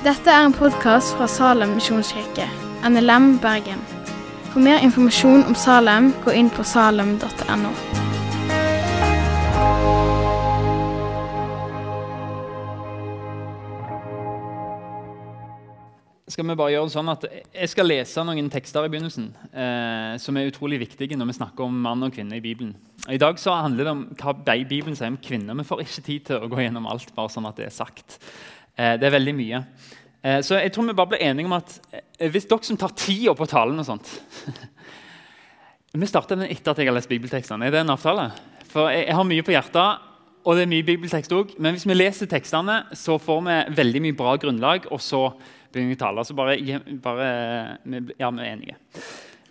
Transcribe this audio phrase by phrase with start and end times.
[0.00, 2.46] Dette er en podkast fra Salem misjonskirke,
[2.88, 3.82] NLM Bergen.
[4.48, 7.74] For mer informasjon om Salem, gå inn på salem.no.
[16.30, 20.14] skal vi bare gjøre det sånn at Jeg skal lese noen tekster i begynnelsen eh,
[20.22, 22.72] som er utrolig viktige når vi snakker om mann og kvinne i Bibelen.
[23.10, 25.58] I dag så handler det om hva Bibelen sier om kvinner.
[25.58, 27.12] Vi får ikke tid til å gå gjennom alt.
[27.16, 28.20] bare sånn at Det er sagt.
[28.76, 29.62] Eh, det er veldig mye.
[30.22, 32.92] Eh, så jeg tror vi bare blir enige om at eh, hvis dere som tar
[32.96, 34.10] tida på talen og sånt
[35.96, 37.66] Vi starter den etter at jeg har lest bibeltekstene.
[37.66, 38.28] Er det en avtale?
[38.70, 40.04] For jeg, har mye på hjertet,
[40.46, 41.56] og det er mye bibeltekst òg.
[41.58, 44.86] Men hvis vi leser tekstene, så får vi veldig mye bra grunnlag.
[44.94, 45.24] og så
[45.72, 46.24] begynner vi å tale.
[46.24, 46.56] Så bare,
[47.02, 47.26] bare
[48.20, 48.76] Ja, vi er enige.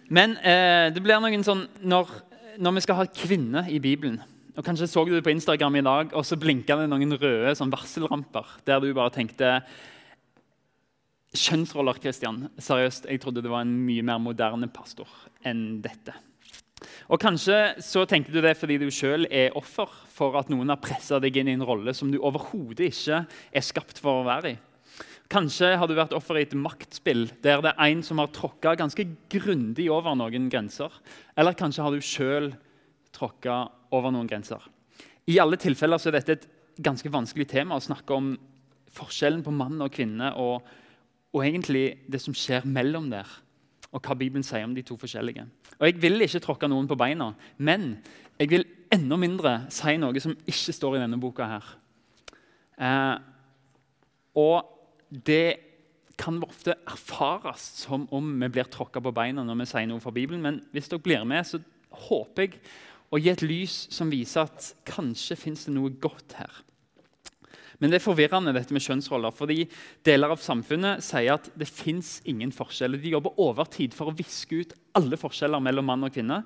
[0.10, 2.10] Men eh, det blir noen sånn når,
[2.58, 4.22] når, vi skal ha kvinner i Bibelen
[4.60, 7.54] og Kanskje så du det på Instagram i dag, og så blinka det noen røde
[7.56, 8.58] sånn varselramper.
[8.68, 9.62] Der du bare tenkte
[11.30, 12.50] Kjønnsroller, Christian.
[12.60, 15.08] Seriøst, jeg trodde det var en mye mer moderne pastor
[15.48, 16.12] enn dette.
[17.08, 20.84] Og Kanskje så tenker du det fordi du sjøl er offer for at noen har
[20.84, 24.58] pressa deg inn i en rolle som du overhodet ikke er skapt for å være
[24.58, 24.60] i.
[25.32, 28.76] Kanskje har du vært offer i et maktspill der det er en som har tråkka
[28.76, 30.92] ganske grundig over noen grenser.
[31.38, 32.58] Eller kanskje har du sjøl
[33.16, 33.62] tråkka
[33.96, 34.62] over noen grenser.
[35.30, 36.48] I alle tilfeller er dette et
[36.80, 38.32] ganske vanskelig tema å snakke om
[38.96, 40.66] forskjellen på mann og kvinne og,
[41.36, 43.28] og egentlig det som skjer mellom der,
[43.90, 45.46] og hva Bibelen sier om de to forskjellige.
[45.80, 47.96] Og Jeg vil ikke tråkke noen på beina, men
[48.40, 51.46] jeg vil enda mindre si noe som ikke står i denne boka.
[51.46, 51.66] her.
[52.80, 53.18] Eh,
[54.40, 54.70] og
[55.10, 55.60] det
[56.20, 60.14] kan ofte erfares som om vi blir tråkka på beina når vi sier noe fra
[60.16, 60.42] Bibelen.
[60.44, 61.62] Men hvis dere blir med, så
[62.10, 62.60] håper jeg
[63.10, 66.52] å gi et lys som viser at kanskje fins det noe godt her.
[67.80, 69.64] Men det er forvirrende dette med kjønnsroller, fordi
[70.06, 73.00] deler av samfunnet sier at det fins ingen forskjeller.
[73.00, 76.42] De jobber overtid for å viske ut alle forskjeller mellom mann og kvinne.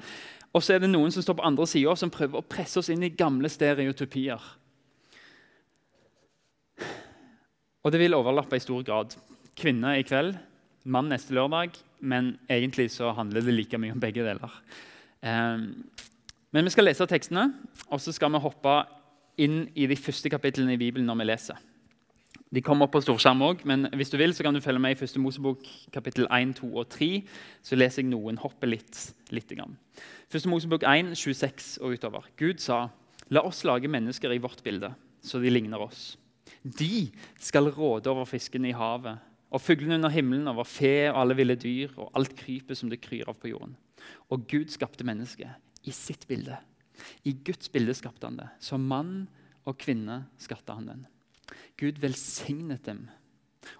[0.53, 2.91] Og så er det noen som står på andre sida som prøver å presse oss
[2.93, 4.45] inn i gamle stereotypier.
[7.83, 9.17] Og det vil overlappe i stor grad.
[9.57, 10.37] Kvinne i kveld,
[10.85, 11.81] mann neste lørdag.
[12.05, 14.55] Men egentlig så handler det like mye om begge deler.
[15.23, 15.65] Um,
[16.53, 17.47] men vi skal lese tekstene,
[17.89, 18.73] og så skal vi hoppe
[19.41, 21.61] inn i de første kapitlene i Bibelen når vi leser.
[22.53, 24.93] De kommer opp på storskjerm òg, men hvis du vil, så kan du følge med
[24.93, 27.07] i første Mosebok kapittel 1, 2 og 3.
[27.65, 28.99] Så leser jeg noen hoppe litt.
[29.33, 29.73] litt grann.
[30.29, 32.29] Første Mosebok 1, 26 og utover.
[32.37, 32.91] Gud sa,
[33.33, 34.91] la oss lage mennesker i vårt bilde,
[35.25, 36.13] så de ligner oss.
[36.61, 37.09] De
[37.41, 39.17] skal råde over fiskene i havet
[39.53, 43.01] og fuglene under himmelen, over fe og alle ville dyr og alt krypet som det
[43.01, 43.73] kryr av på jorden.
[44.29, 45.53] Og Gud skapte mennesket
[45.83, 46.57] i sitt bilde.
[47.27, 48.49] I Guds bilde skapte han det.
[48.63, 49.25] Som mann
[49.67, 51.05] og kvinne skapte han den.
[51.79, 53.07] Gud velsignet dem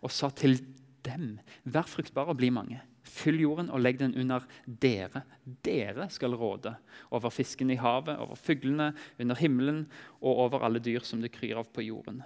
[0.04, 0.60] og sa til
[1.04, 1.38] dem,
[1.68, 2.80] vær fruktbare og bli mange.
[3.04, 5.26] Fyll jorden og legg den under dere.
[5.44, 6.72] Dere skal råde
[7.12, 9.84] over fiskene i havet, over fuglene under himmelen
[10.22, 12.24] og over alle dyr som det kryr av på jorden.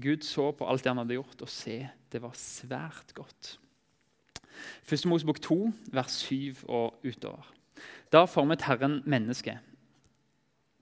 [0.00, 3.56] Gud så på alt det han hadde gjort, og se, det var svært godt.
[4.86, 5.58] Første Mosebok 2,
[5.94, 7.48] vers 7 og utover.
[8.12, 9.58] Da formet Herren mennesket.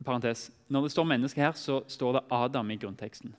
[0.05, 0.51] Parentes.
[0.69, 3.35] Når det står 'menneske' her, så står det 'Adam' i grunnteksten.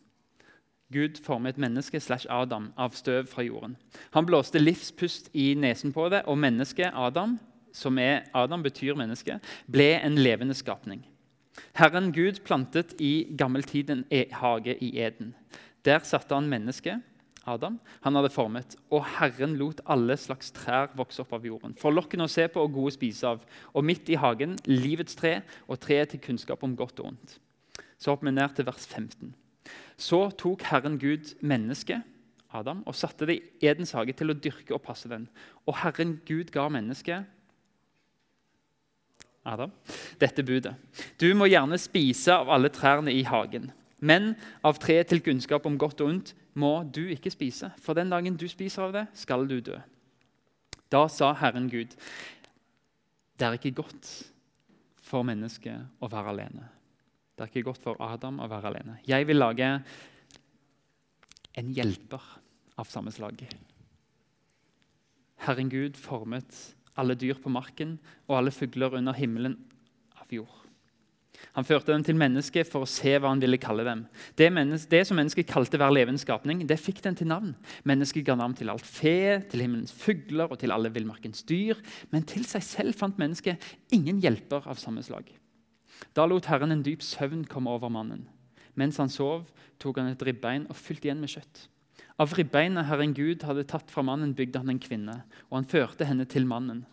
[0.94, 3.78] Gud formet menneske slash Adam av støv fra jorden.
[4.12, 7.40] Han blåste livspust i nesen på det, og mennesket Adam,
[7.74, 9.40] som er Adam betyr menneske,
[9.72, 11.06] ble en levende skapning.
[11.74, 15.36] Herren Gud plantet i gammeltid en e- hage i Eden.
[15.86, 17.02] Der satte han mennesket,
[17.48, 21.76] Adam, han hadde formet, og Herren lot alle slags trær vokse opp av jorden.
[21.78, 23.46] Forlokkende å se på og gode å spise av.
[23.74, 27.38] Og midt i hagen livets tre og treet til kunnskap om godt og ondt.
[28.00, 29.34] Så hopper vi ned til vers 15.
[30.00, 32.04] Så tok Herren Gud mennesket,
[32.56, 35.28] Adam, og satte det i Edens hage til å dyrke og passe den.
[35.68, 37.28] Og Herren Gud ga mennesket
[39.46, 39.72] Adam,
[40.20, 40.74] dette budet.
[41.22, 44.34] Du må gjerne spise av alle trærne i hagen, men
[44.66, 48.38] av treet til kunnskap om godt og ondt må du ikke spise, for den dagen
[48.40, 49.78] du spiser av det, skal du dø.
[50.90, 51.94] Da sa Herren Gud,
[53.40, 54.10] det er ikke godt
[55.10, 56.68] for mennesket å være alene.
[57.34, 58.98] Det er ikke godt for Adam å være alene.
[59.08, 59.70] Jeg vil lage
[61.60, 62.26] en hjelper
[62.80, 63.46] av samme slag.
[65.46, 66.58] Herren Gud formet
[67.00, 67.96] alle dyr på marken
[68.28, 69.56] og alle fugler under himmelen
[70.20, 70.69] av jord.
[71.56, 74.04] Han førte dem til mennesket for å se hva han ville kalle dem.
[74.38, 74.50] Det,
[74.92, 77.56] det som mennesket kalte hver levende skapning, det fikk den til navn.
[77.90, 81.80] Mennesket ga navn til alt fe, til himmelens fugler og til alle villmarkens dyr.
[82.14, 83.64] Men til seg selv fant mennesket
[83.96, 85.32] ingen hjelper av samme slag.
[86.16, 88.28] Da lot Herren en dyp søvn komme over mannen.
[88.80, 89.50] Mens han sov,
[89.82, 91.66] tok han et ribbein og fylte igjen med kjøtt.
[92.20, 96.08] Av ribbeinet Herren Gud hadde tatt fra mannen, bygde han en kvinne, og han førte
[96.08, 96.84] henne til mannen.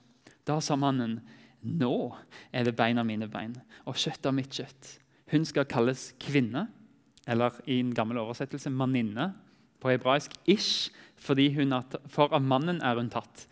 [0.47, 1.19] Da sa mannen,
[1.67, 1.97] nå
[2.55, 4.97] er det bein av mine bein og kjøtt av mitt kjøtt.
[5.33, 6.69] Hun skal kalles kvinne,
[7.27, 9.33] eller i en gammel oversettelse manninne.
[9.83, 13.49] På hebraisk ish, fordi hun er, for av mannen er hun tatt.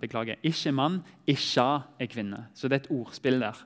[0.00, 0.38] Beklager.
[0.46, 2.46] Ish er mann, isha er kvinne.
[2.54, 3.58] Så det er et ordspill der.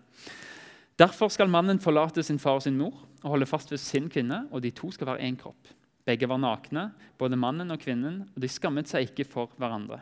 [0.99, 4.47] Derfor skal mannen forlate sin far og sin mor og holde fast ved sin kvinne,
[4.51, 5.71] og de to skal være én kropp.
[6.07, 10.01] Begge var nakne, både mannen og kvinnen, og de skammet seg ikke for hverandre.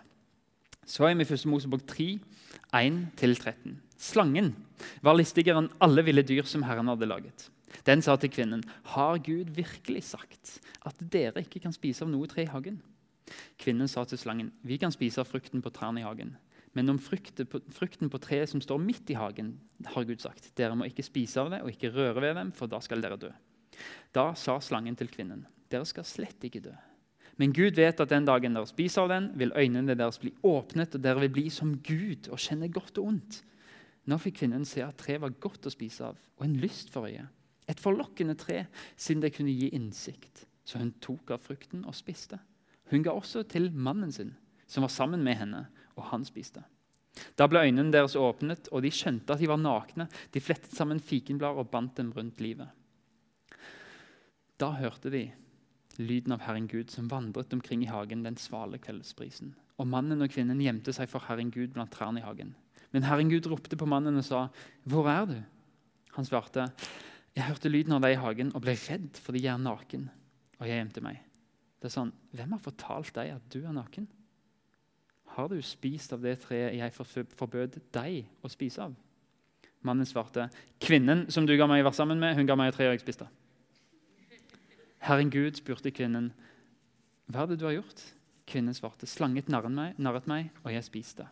[0.89, 1.45] Så er vi i 1.
[1.51, 2.07] Mosebok 3,
[2.73, 3.79] 1-13.
[4.01, 4.55] Slangen
[5.05, 7.49] var listigere enn alle ville dyr som Herren hadde laget.
[7.87, 12.27] Den sa til kvinnen, 'Har Gud virkelig sagt at dere ikke kan spise av noe
[12.27, 12.83] tre i hagen?'
[13.59, 16.37] Kvinnen sa til slangen, 'Vi kan spise av frukten på trærne i hagen.'
[16.73, 20.85] Men om frukten på treet som står midt i hagen, har Gud sagt, 'Dere må
[20.85, 23.33] ikke spise av det og ikke røre ved dem, for da skal dere dø.'
[24.15, 26.90] Da sa slangen til kvinnen, 'Dere skal slett ikke dø.'
[27.39, 30.97] Men Gud vet at den dagen dere spiser av den, vil øynene deres bli åpnet,
[30.97, 33.41] og dere vil bli som Gud og kjenne godt og ondt.
[34.11, 37.09] Nå fikk kvinnen se at treet var godt å spise av, og en lyst for
[37.09, 37.29] øyet.
[37.71, 38.65] Et forlokkende tre,
[38.99, 40.47] siden det kunne gi innsikt.
[40.67, 42.41] Så hun tok av frukten og spiste.
[42.91, 44.35] Hun ga også til mannen sin,
[44.67, 45.65] som var sammen med henne,
[45.97, 46.65] og han spiste.
[47.39, 50.07] Da ble øynene deres åpnet, og de skjønte at de var nakne.
[50.35, 52.71] De flettet sammen fikenblader og bandt dem rundt livet.
[54.61, 55.29] Da hørte de
[56.01, 59.55] lyden av Herren Gud som vandret omkring i hagen den svale kveldsprisen.
[59.81, 62.55] Og mannen og kvinnen gjemte seg for Herren Gud blant trærne i hagen.
[62.91, 64.49] Men Herren Gud ropte på mannen og sa,
[64.85, 65.43] 'Hvor er du?'
[66.15, 66.73] Han svarte,
[67.37, 70.11] 'Jeg hørte lyden av deg i hagen og ble redd fordi jeg er naken.'
[70.61, 71.21] Og jeg gjemte meg.
[71.81, 74.09] Det er sånn, 'Hvem har fortalt deg at du er naken?'
[75.27, 78.97] 'Har du spist av det treet jeg forbød deg å spise av?'
[79.83, 80.51] Mannen svarte,
[80.81, 83.01] 'Kvinnen som du ga meg være sammen med, hun ga meg et tre, og jeg
[83.01, 83.40] spiste.'
[85.01, 86.33] Herren Gud spurte kvinnen,
[87.29, 88.13] 'Hva er det du har gjort?'
[88.47, 91.29] Kvinnen svarte, 'Slanget narret meg, og jeg spiste.'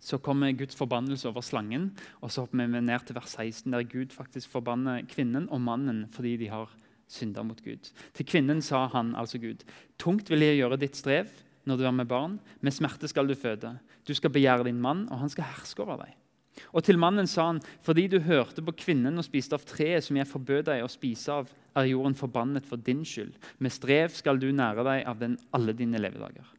[0.00, 3.82] Så kommer Guds forbannelse over slangen, og så hopper vi ned til vers 16, der
[3.82, 6.70] Gud faktisk forbanner kvinnen og mannen fordi de har
[7.08, 7.90] synda mot Gud.
[8.14, 9.64] Til kvinnen sa han, altså Gud,
[9.98, 11.26] 'Tungt vil jeg gjøre ditt strev
[11.66, 12.40] når du er med barn.
[12.60, 13.78] Med smerte skal du føde.
[14.08, 16.27] Du skal begjære din mann, og han skal herske over deg.'
[16.72, 20.16] Og til mannen sa han, 'Fordi du hørte på kvinnen og spiste av treet som
[20.16, 23.34] jeg forbød deg å spise av, er jorden forbannet for din skyld.
[23.58, 26.58] Med strev skal du nære deg av den alle dine levedager.'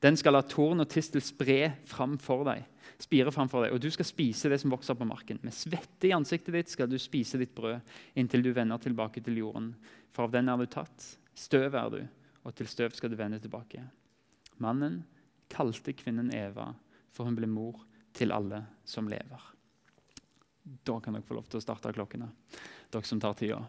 [0.00, 2.62] Den skal la torn og tistel spre fram for deg,
[3.02, 5.40] spire framfor deg, og du skal spise det som vokser på marken.
[5.42, 7.80] Med svette i ansiktet ditt skal du spise ditt brød
[8.14, 9.72] inntil du vender tilbake til jorden.
[10.14, 12.00] For av den er du tatt, støv er du,
[12.44, 13.82] og til støv skal du vende tilbake.
[14.62, 15.02] Mannen
[15.50, 16.72] kalte kvinnen Eva,
[17.10, 17.87] for hun ble mor
[18.18, 19.46] til alle som lever.
[20.84, 22.28] Da kan dere få lov til å starte klokkene,
[22.92, 23.62] dere som tar tida.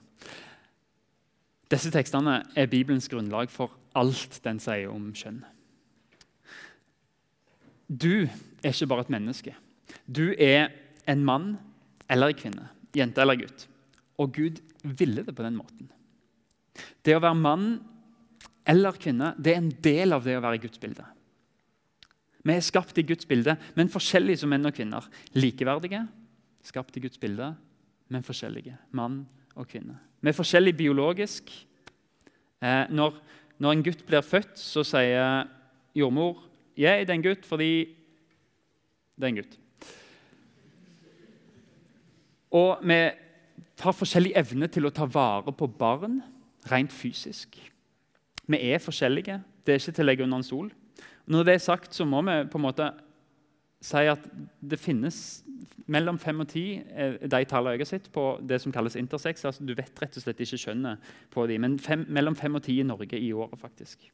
[1.70, 5.44] Disse tekstene er Bibelens grunnlag for alt den sier om kjønn.
[7.90, 9.54] Du er ikke bare et menneske.
[10.06, 10.70] Du er
[11.10, 11.54] en mann
[12.10, 13.68] eller en kvinne, jente eller gutt.
[14.20, 15.90] Og Gud ville det på den måten.
[17.06, 17.70] Det å være mann
[18.70, 21.06] eller kvinne det er en del av det å være i Guds bilde.
[22.44, 25.06] Vi er skapt i Guds bilde, men forskjellige som menn og kvinner.
[25.36, 26.06] Likeverdige,
[26.64, 27.52] skapt i Guds bilde,
[28.10, 28.78] men forskjellige.
[28.96, 29.26] Mann
[29.56, 29.98] og kvinne.
[30.22, 31.52] Vi er forskjellige biologisk.
[32.64, 33.20] Eh, når,
[33.60, 35.48] når, en gutt blir født, så sier
[35.96, 36.46] jordmor
[36.80, 37.72] «Jeg er en gutt fordi
[39.20, 39.58] det er en gutt.
[42.56, 43.00] Og vi
[43.84, 46.22] har forskjellig evne til å ta vare på barn
[46.72, 47.58] rent fysisk.
[48.50, 49.42] Vi er forskjellige.
[49.66, 50.72] Det er ikke til å legge under en stol.
[51.30, 52.90] Når det er sagt, så må vi på en måte
[53.86, 54.26] si at
[54.60, 55.18] det finnes
[55.90, 59.46] mellom fem og ti de tallene jeg har sett på det som kalles intersex.
[59.46, 62.64] altså Du vet rett og slett ikke kjønnet på de, men fem, mellom fem og
[62.66, 63.60] ti i Norge i året.
[63.60, 64.10] faktisk.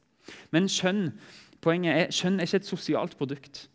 [0.50, 1.12] Men skjønn,
[1.62, 3.68] poenget er, skjønn er ikke et sosialt produkt.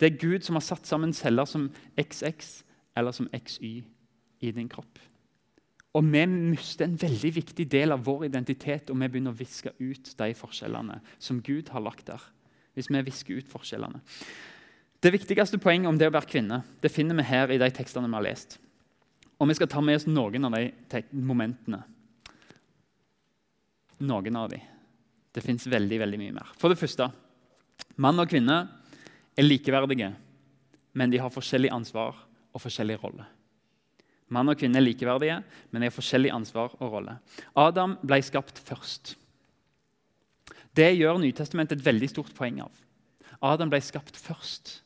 [0.00, 2.64] Det er Gud som har satt sammen celler som XX
[2.96, 3.82] eller som XY
[4.40, 4.98] i din kropp.
[5.92, 9.74] Og vi mister en veldig viktig del av vår identitet og vi begynner å viske
[9.76, 12.22] ut de forskjellene som Gud har lagt der.
[12.72, 14.00] Hvis vi visker ut forskjellene.
[15.02, 18.08] Det viktigste poenget om det å være kvinne det finner vi her i de tekstene
[18.08, 18.56] vi har lest.
[19.42, 21.82] Og Vi skal ta med oss noen av de momentene.
[23.98, 24.60] Noen av de.
[25.34, 26.52] Det fins veldig veldig mye mer.
[26.56, 27.10] For det første
[28.00, 28.56] mann og kvinne
[29.36, 30.12] er likeverdige,
[30.94, 32.14] men de har forskjellig ansvar
[32.52, 33.26] og forskjellig rolle.
[34.32, 37.18] Mann og kvinne er likeverdige, men de har forskjellig ansvar og rolle.
[37.58, 39.16] Adam ble skapt først.
[40.72, 42.72] Det gjør Nytestamentet et veldig stort poeng av.
[43.44, 44.78] Adam ble skapt først.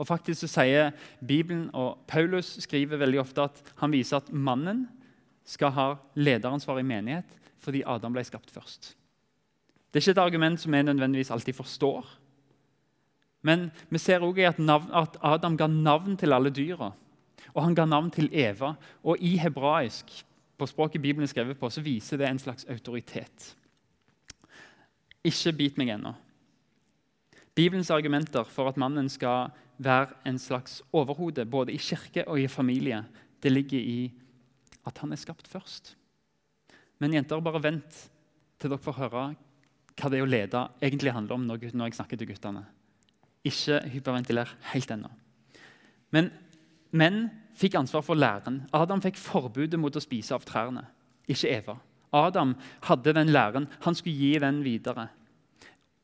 [0.00, 0.90] Og faktisk så sier
[1.24, 4.86] Bibelen, og Paulus skriver veldig ofte at han viser at mannen
[5.48, 5.86] skal ha
[6.18, 8.96] lederansvar i menighet fordi Adam ble skapt først.
[9.92, 12.06] Det er ikke et argument som vi nødvendigvis alltid forstår.
[13.46, 16.90] Men vi ser også at, at Adam ga navn til alle dyra.
[17.54, 18.74] Og han ga navn til Eva.
[19.04, 20.12] Og i hebraisk,
[20.58, 23.52] på språket Bibelen er skrevet på, så viser det en slags autoritet.
[25.24, 26.14] Ikke bit meg ennå.
[27.54, 29.50] Bibelens argumenter for at mannen skal
[29.82, 33.02] være en slags overhode, både i kirke og i familie,
[33.42, 34.12] det ligger i
[34.86, 35.94] at han er skapt først.
[37.02, 37.98] Men jenter, bare vent
[38.60, 39.24] til dere får høre
[39.98, 42.62] hva det å lede egentlig handler om når jeg snakker til guttene.
[43.44, 45.10] Ikke hyperventiler helt ennå.
[46.14, 46.30] Men
[46.92, 47.24] menn
[47.58, 48.62] fikk ansvar for læren.
[48.72, 50.84] Adam fikk forbudet mot å spise av trærne,
[51.30, 51.78] ikke Eva.
[52.12, 52.54] Adam
[52.88, 53.68] hadde den læren.
[53.86, 55.08] Han skulle gi den videre.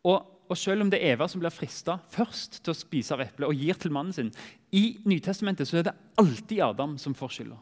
[0.09, 3.21] Og, og Selv om det er Eva som blir frista først til å spise av
[3.27, 4.31] eplet og gir til mannen sin,
[4.73, 7.59] i Nytestamentet så er det alltid Adam som får skylda.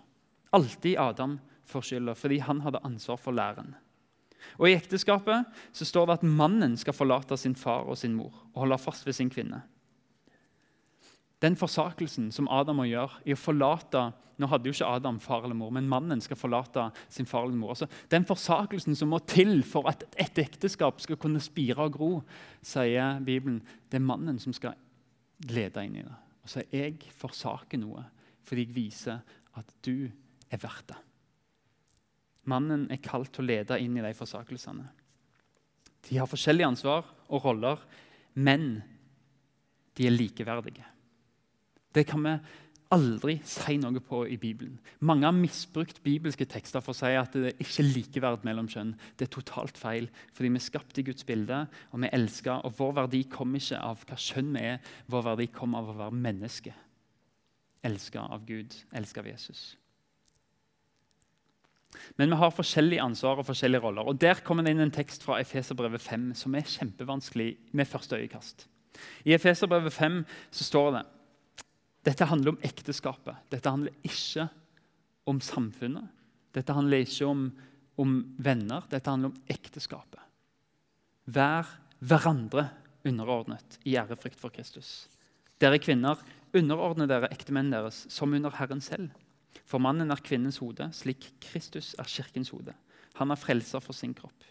[0.55, 3.75] Alltid Adam får skylda, fordi han hadde ansvar for læren.
[4.61, 8.31] Og I ekteskapet så står det at mannen skal forlate sin far og sin mor
[8.53, 9.65] og holde fast ved sin kvinne.
[11.45, 15.47] Den forsakelsen som Adam må gjøre i å forlate Nå hadde jo ikke Adam far
[15.47, 17.71] eller mor, men mannen skal forlate sin far eller mor.
[17.73, 22.11] Altså, den forsakelsen som må til for at et ekteskap skal kunne spire og gro,
[22.61, 24.77] sier Bibelen, det er mannen som skal
[25.49, 26.19] lede inn i det.
[26.45, 28.05] Og så jeg forsaker noe
[28.47, 30.05] fordi jeg viser at du
[30.53, 30.99] er verdt det.
[32.47, 34.85] Mannen er kalt til å lede inn i de forsakelsene.
[36.07, 37.81] De har forskjellige ansvar og roller,
[38.39, 38.77] men
[39.97, 40.85] de er likeverdige.
[41.97, 42.37] Det kan vi
[42.95, 44.77] aldri si noe på i Bibelen.
[45.01, 48.93] Mange har misbrukt bibelske tekster for å si at det ikke er likeverd mellom kjønn.
[49.19, 52.63] Det er totalt feil, fordi vi er skapt i Guds bilde, og vi elsker.
[52.69, 55.99] Og vår verdi kommer ikke av hva kjønn vi er, vår verdi kommer av å
[56.05, 56.77] være menneske.
[57.87, 59.67] Elska av Gud, elska av Jesus.
[62.21, 64.07] Men vi har forskjellig ansvar og forskjellige roller.
[64.07, 68.19] Og Der kommer det inn en tekst fra Efeserbrevet 5 som er kjempevanskelig med første
[68.21, 68.67] øyekast.
[69.25, 71.07] I Efeserbrevet 5 så står det
[72.07, 73.43] dette handler om ekteskapet.
[73.51, 74.47] Dette handler ikke
[75.27, 76.07] om samfunnet.
[76.55, 77.49] Dette handler ikke om,
[77.99, 78.87] om venner.
[78.93, 80.23] Dette handler om ekteskapet.
[81.27, 81.67] Vær
[81.99, 82.69] hverandre
[83.07, 85.09] underordnet i ærefrykt for Kristus.
[85.63, 86.21] Dere kvinner,
[86.57, 89.11] underordne dere ektemennene deres som under Herren selv.
[89.67, 92.75] For mannen er kvinnens hode, slik Kristus er kirkens hode.
[93.19, 94.45] Han er frelser for sin kropp.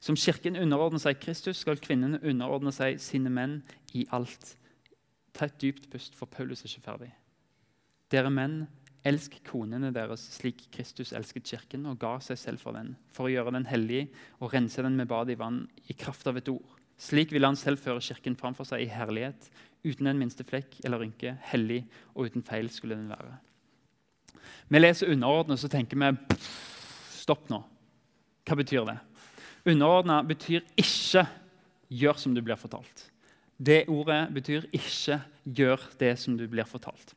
[0.00, 3.60] Som kirken underordner seg Kristus, skal kvinnene underordne seg sine menn
[3.94, 4.54] i alt.
[5.36, 7.10] Ta et dypt pust, for Paulus er ikke ferdig.
[8.12, 8.62] Dere menn,
[9.06, 13.32] elsk konene deres slik Kristus elsket kirken og ga seg selv for den, for å
[13.32, 14.06] gjøre den hellig
[14.40, 16.74] og rense den med bad i vann i kraft av et ord.
[16.96, 19.50] Slik vil han selv føre kirken framfor seg i herlighet,
[19.86, 21.82] uten en minste flekk eller rynke, hellig
[22.14, 23.36] og uten feil skulle den være.
[24.72, 26.38] Vi leser underordnet, så tenker vi
[27.12, 27.58] Stopp nå.
[28.46, 28.96] Hva betyr det?
[29.66, 31.26] Underordna betyr ikke
[31.90, 33.10] 'gjør som du blir fortalt'.
[33.58, 37.14] Det ordet betyr ikke 'gjør det som du blir fortalt'.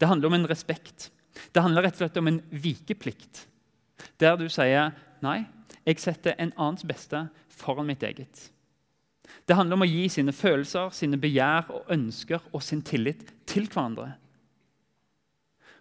[0.00, 1.10] Det handler om en respekt.
[1.54, 3.46] Det handler rett og slett om en vikeplikt.
[4.18, 5.46] Der du sier 'nei,
[5.86, 8.50] jeg setter en annens beste foran mitt eget'.
[9.46, 13.68] Det handler om å gi sine følelser, sine begjær og ønsker og sin tillit til
[13.68, 14.14] hverandre.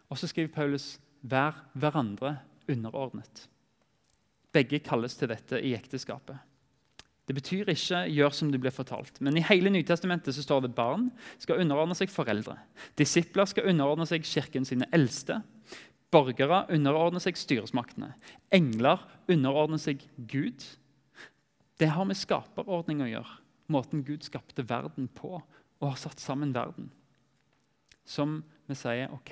[0.09, 3.47] Og så skriver Paulus 'vær hverandre underordnet'.
[4.53, 6.37] Begge kalles til dette i ekteskapet.
[7.29, 9.21] Det betyr ikke 'gjør som det blir fortalt'.
[9.21, 12.55] Men i hele Nytestamentet så står det barn skal underordne seg foreldre.
[12.97, 15.43] Disipler skal underordne seg kirken sine eldste.
[16.09, 18.15] Borgere underordner seg styresmaktene.
[18.51, 20.65] Engler underordner seg Gud.
[21.79, 23.37] Det har med skaperordning å gjøre.
[23.69, 25.35] Måten Gud skapte verden på
[25.81, 26.89] og har satt sammen verden.
[28.05, 29.31] Som vi sier OK,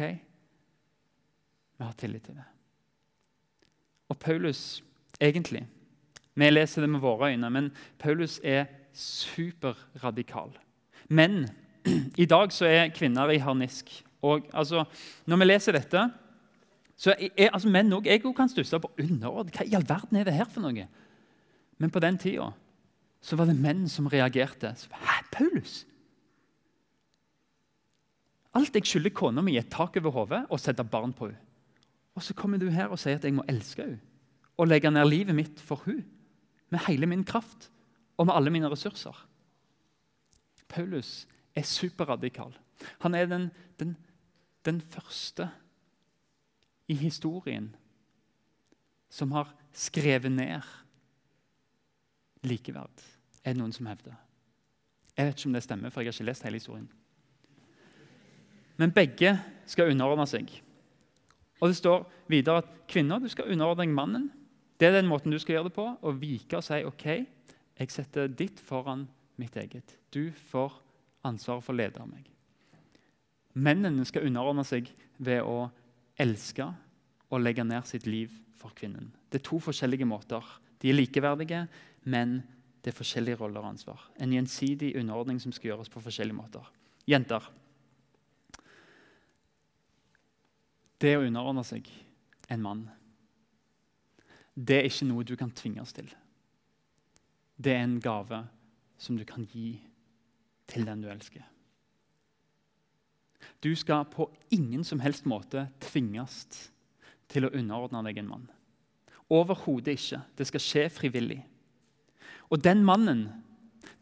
[1.77, 2.45] vi har tillit til det.
[4.09, 4.83] Og Paulus,
[5.19, 5.65] egentlig
[6.37, 10.53] Vi leser det med våre øyne, men Paulus er superradikal.
[11.09, 11.47] Men
[12.23, 13.89] i dag så er kvinner i harnisk.
[14.21, 14.83] Og altså,
[15.25, 16.09] Når vi leser dette,
[16.97, 19.49] så er altså, menn òg Jeg kan stusse på underord.
[19.53, 20.87] Hva i all verden er det her for noe?
[21.77, 22.51] Men på den tida
[23.21, 24.75] så var det menn som reagerte.
[24.91, 25.85] Hæ, Paulus?
[28.53, 31.41] Alt jeg skylder kona mi, er tak over hodet og sette barn på henne.
[32.15, 33.99] Og så kommer du her og sier at jeg må elske henne
[34.57, 36.05] og legge ned livet mitt for henne.
[36.69, 37.69] Med hele min kraft
[38.17, 39.15] og med alle mine ressurser.
[40.67, 42.53] Paulus er superradikal.
[43.01, 43.95] Han er den, den,
[44.65, 45.49] den første
[46.87, 47.75] i historien
[49.09, 50.61] som har skrevet ned
[52.43, 53.03] likeverd.
[53.43, 54.15] Er det noen som hevder?
[55.17, 56.89] Jeg vet ikke om det stemmer, for jeg har ikke lest hele historien.
[58.77, 59.33] Men begge
[59.65, 60.51] skal underordne seg.
[61.57, 64.29] Og Det står videre at kvinner du skal underordne mannen.
[64.77, 65.85] Det er den måten du skal gjøre det på.
[65.97, 67.07] Å vike og si OK,
[67.77, 69.03] Jeg setter ditt foran
[69.37, 69.97] mitt eget.
[70.09, 70.73] Du får
[71.27, 72.25] ansvaret for å lede meg.
[73.53, 74.89] Mennene skal underordne seg
[75.21, 75.69] ved å
[76.17, 76.65] elske
[77.29, 79.11] og legge ned sitt liv for kvinnen.
[79.29, 80.41] Det er to forskjellige måter.
[80.81, 81.67] De er likeverdige,
[82.09, 82.39] men
[82.81, 84.03] det er forskjellige roller og ansvar.
[84.21, 86.65] En gjensidig underordning som skal gjøres på forskjellige måter.
[87.09, 87.45] Jenter.
[90.97, 91.89] Det å underordne seg
[92.49, 92.87] en mann,
[94.57, 96.09] det er ikke noe du kan tvinges til.
[97.57, 98.41] Det er en gave
[98.97, 99.77] som du kan gi
[100.67, 101.45] til den du elsker.
[103.63, 106.45] Du skal på ingen som helst måte tvinges
[107.29, 108.47] til å underordne deg en mann.
[109.29, 110.21] Overhodet ikke.
[110.37, 111.41] Det skal skje frivillig.
[112.49, 113.27] Og den mannen,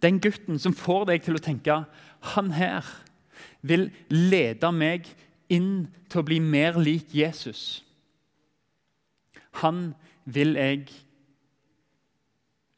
[0.01, 1.79] den gutten som får deg til å tenke
[2.35, 2.85] han her
[3.65, 5.09] vil lede meg
[5.51, 7.83] inn til å bli mer lik Jesus.
[9.61, 9.93] Han
[10.25, 10.89] vil jeg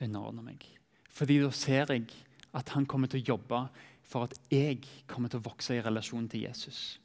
[0.04, 0.64] underordne meg.
[1.10, 2.10] Fordi da ser jeg
[2.58, 3.62] at han kommer til å jobbe
[4.08, 7.00] for at jeg kommer til å vokse i relasjon til Jesus.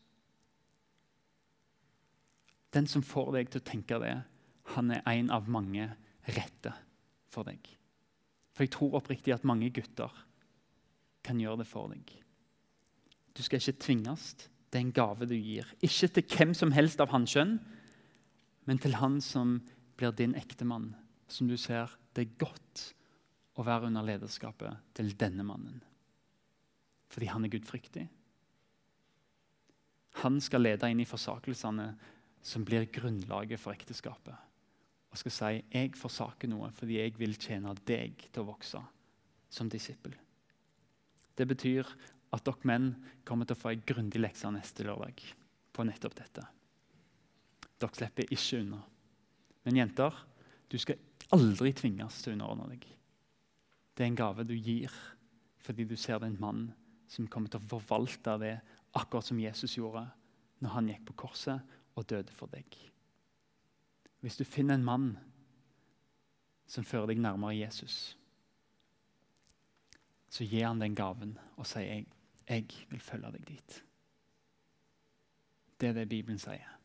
[2.73, 4.15] Den som får deg til å tenke det,
[4.77, 5.91] han er en av mange
[6.31, 6.73] rette
[7.33, 7.59] for deg.
[8.53, 10.13] For jeg tror oppriktig at mange gutter
[11.25, 12.07] kan gjøre det for deg.
[13.33, 14.33] Du skal ikke tvinges.
[14.73, 15.69] Det er en gave du gir.
[15.85, 17.59] Ikke til hvem som helst av hans kjønn,
[18.69, 19.59] men til han som
[20.03, 20.91] blir din ektemann,
[21.31, 22.89] som du ser det er godt
[23.55, 25.79] å være under lederskapet til denne mannen.
[27.13, 28.09] Fordi han er gudfryktig.
[30.25, 31.87] Han skal lede inn i forsakelsene
[32.43, 34.35] som blir grunnlaget for ekteskapet.
[35.13, 38.81] Og skal si jeg forsaker noe fordi jeg vil tjene deg til å vokse
[39.53, 40.17] som disippel.
[41.37, 41.87] Det betyr
[42.33, 42.95] at dere menn
[43.29, 45.21] kommer til å få en grundig lekse neste lørdag
[45.73, 46.49] på nettopp dette.
[47.79, 48.81] Dere slipper ikke unna.
[49.67, 50.15] Men jenter,
[50.69, 51.01] du skal
[51.33, 52.87] aldri tvinges til å underordne deg.
[53.93, 54.93] Det er en gave du gir
[55.63, 56.63] fordi du ser det er en mann
[57.07, 58.57] som kommer til å forvalte det
[58.99, 60.09] akkurat som Jesus gjorde
[60.63, 62.67] når han gikk på korset og døde for deg.
[64.23, 65.07] Hvis du finner en mann
[66.67, 68.17] som fører deg nærmere Jesus,
[70.33, 72.03] så gir han den gaven og sier
[72.49, 73.81] jeg, vil følge deg dit'.
[75.79, 76.82] Det er det Bibelen sier.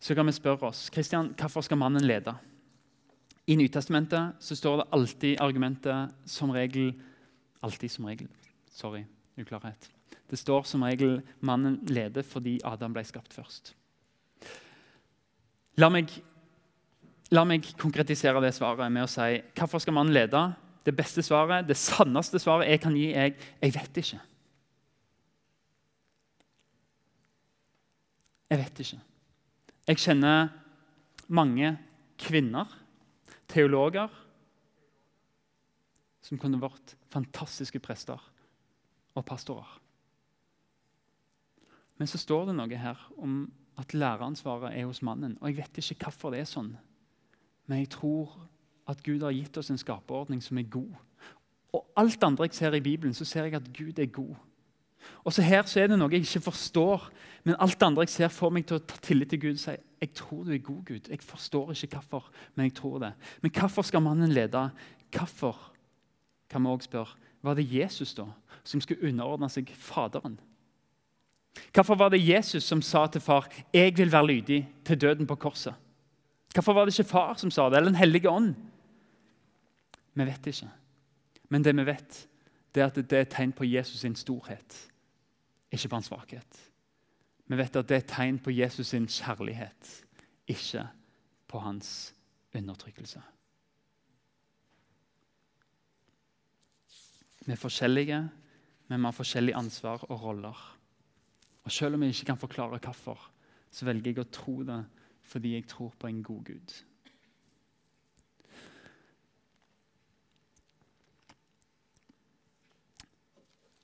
[0.00, 2.34] Så kan vi spørre oss Kristian, hvorfor skal mannen lede.
[3.48, 6.94] I Nytestamentet så står det alltid argumentet som regel
[7.58, 8.28] Alltid som regel.
[8.70, 9.00] Sorry,
[9.34, 9.88] uklarhet.
[10.30, 13.72] Det står som regel mannen leder fordi Adam ble skapt først.
[15.82, 16.12] La meg,
[17.34, 20.44] la meg konkretisere det svaret med å si hvorfor skal mannen lede?
[20.88, 24.20] det beste svaret, det sanneste svaret jeg kan gi, er jeg vet ikke.
[28.48, 29.00] Jeg vet ikke.
[29.88, 30.50] Jeg kjenner
[31.32, 31.70] mange
[32.20, 32.68] kvinner,
[33.48, 34.12] teologer,
[36.20, 38.20] som kunne vært fantastiske prester
[39.16, 39.70] og pastorer.
[41.96, 43.46] Men så står det noe her om
[43.80, 45.38] at læreransvaret er hos mannen.
[45.40, 46.74] Og Jeg vet ikke hvorfor det er sånn,
[47.66, 48.36] men jeg tror
[48.88, 50.92] at Gud har gitt oss en skaperordning som er god.
[51.72, 54.36] Og alt andre jeg ser i Bibelen, så ser jeg at Gud er god.
[55.24, 57.08] Og så Her så er det noe jeg ikke forstår,
[57.48, 59.60] men alt det andre jeg ser, får meg til å ta tillit til Gud og
[59.62, 61.06] si jeg tror du er god, Gud.
[61.08, 63.08] Jeg forstår ikke hvorfor, men jeg tror det.
[63.40, 64.66] Men hvorfor skal mannen lede?
[65.16, 65.56] Hvorfor,
[66.50, 68.26] kan vi også spørre, var det Jesus da,
[68.68, 70.36] som skulle underordne seg Faderen?
[71.72, 75.40] Hvorfor var det Jesus som sa til far jeg vil være lydig til døden på
[75.40, 75.74] korset?
[76.52, 78.54] Hvorfor var det ikke far som sa det, eller Den hellige ånd?
[80.14, 80.68] Vi vet ikke.
[81.48, 82.24] Men det vi vet,
[82.74, 84.82] det er at det er et tegn på Jesus sin storhet,
[85.72, 86.67] ikke på hans svakhet.
[87.48, 89.92] Vi vet at det er et tegn på Jesus sin kjærlighet,
[90.48, 90.84] ikke
[91.48, 92.12] på hans
[92.52, 93.22] undertrykkelse.
[97.46, 98.18] Vi er forskjellige,
[98.88, 100.60] men vi har forskjellig ansvar og roller.
[101.64, 103.30] Og Selv om jeg ikke kan forklare hvorfor,
[103.70, 104.84] så velger jeg å tro det
[105.28, 106.74] fordi jeg tror på en god Gud.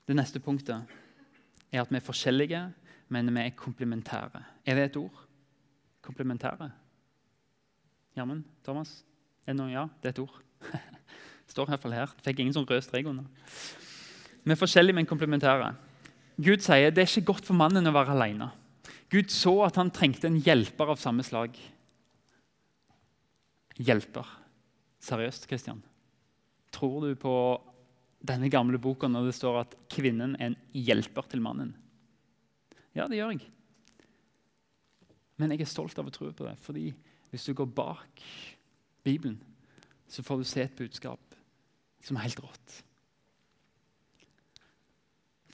[0.07, 0.85] Det neste punktet
[1.71, 2.61] er at vi er forskjellige,
[3.13, 4.41] men vi er komplementære.
[4.65, 5.21] Er det et ord?
[6.05, 6.71] Komplementære?
[8.15, 8.43] Gjermund?
[8.63, 9.03] Thomas?
[9.45, 9.71] Er det noe?
[9.73, 10.37] Ja, det er et ord.
[11.51, 12.13] Står i hvert fall her.
[12.25, 13.27] Fikk ingen sånn rød strek under.
[14.45, 15.73] Vi er forskjellige, men komplementære.
[16.41, 18.49] Gud sier det er ikke godt for mannen å være alene.
[19.13, 21.55] Gud så at han trengte en hjelper av samme slag.
[23.77, 24.27] Hjelper.
[25.05, 25.81] Seriøst, Kristian?
[26.73, 27.35] Tror du på
[28.25, 31.75] denne gamle boka når det står at kvinnen er en hjelper til mannen.
[32.95, 33.49] Ja, det gjør jeg.
[35.35, 36.55] Men jeg er stolt av å tro på det.
[36.63, 36.93] fordi
[37.31, 38.21] hvis du går bak
[39.03, 39.41] Bibelen,
[40.07, 41.35] så får du se et budskap
[42.05, 42.83] som er helt rått.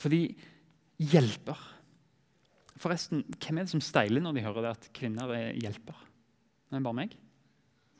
[0.02, 0.38] Fordi
[1.02, 1.58] hjelper
[2.82, 5.94] Forresten, hvem er det som steiler når de hører det at kvinner er hjelper?
[6.66, 7.12] Det er bare meg?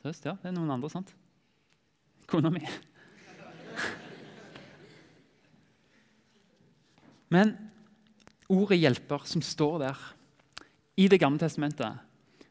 [0.02, 0.24] Seriøst?
[0.26, 1.14] Ja, det er noen andre, sant?
[2.26, 2.62] Kona mi.
[7.34, 7.71] Men
[8.52, 9.98] ordet 'hjelper', som står der
[10.96, 11.98] i Det gamle testamentet,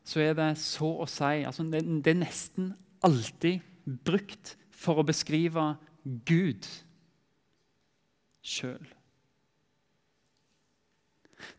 [0.04, 2.74] så er det så å si altså det, det, er nesten
[3.06, 5.76] alltid brukt for å beskrive
[6.26, 6.66] Gud
[8.42, 8.82] sjøl.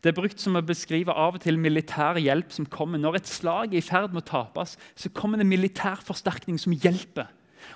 [0.03, 2.99] Det er brukt som å beskrive av og til militær hjelp som kommer.
[2.99, 6.75] Når et slag er i ferd med å tapes, så kommer det militær forsterkning som
[6.75, 7.31] hjelper,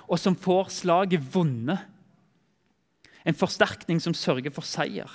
[0.08, 1.84] og som får slaget vunnet.
[3.28, 5.08] En forsterkning som sørger for seier.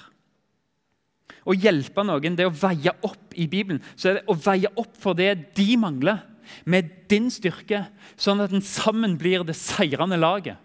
[1.46, 3.82] Å hjelpe noen det å veie opp i Bibelen.
[3.96, 6.22] Så er det å veie opp for det de mangler,
[6.68, 7.86] med din styrke,
[8.20, 10.60] sånn at den sammen blir det seirende laget.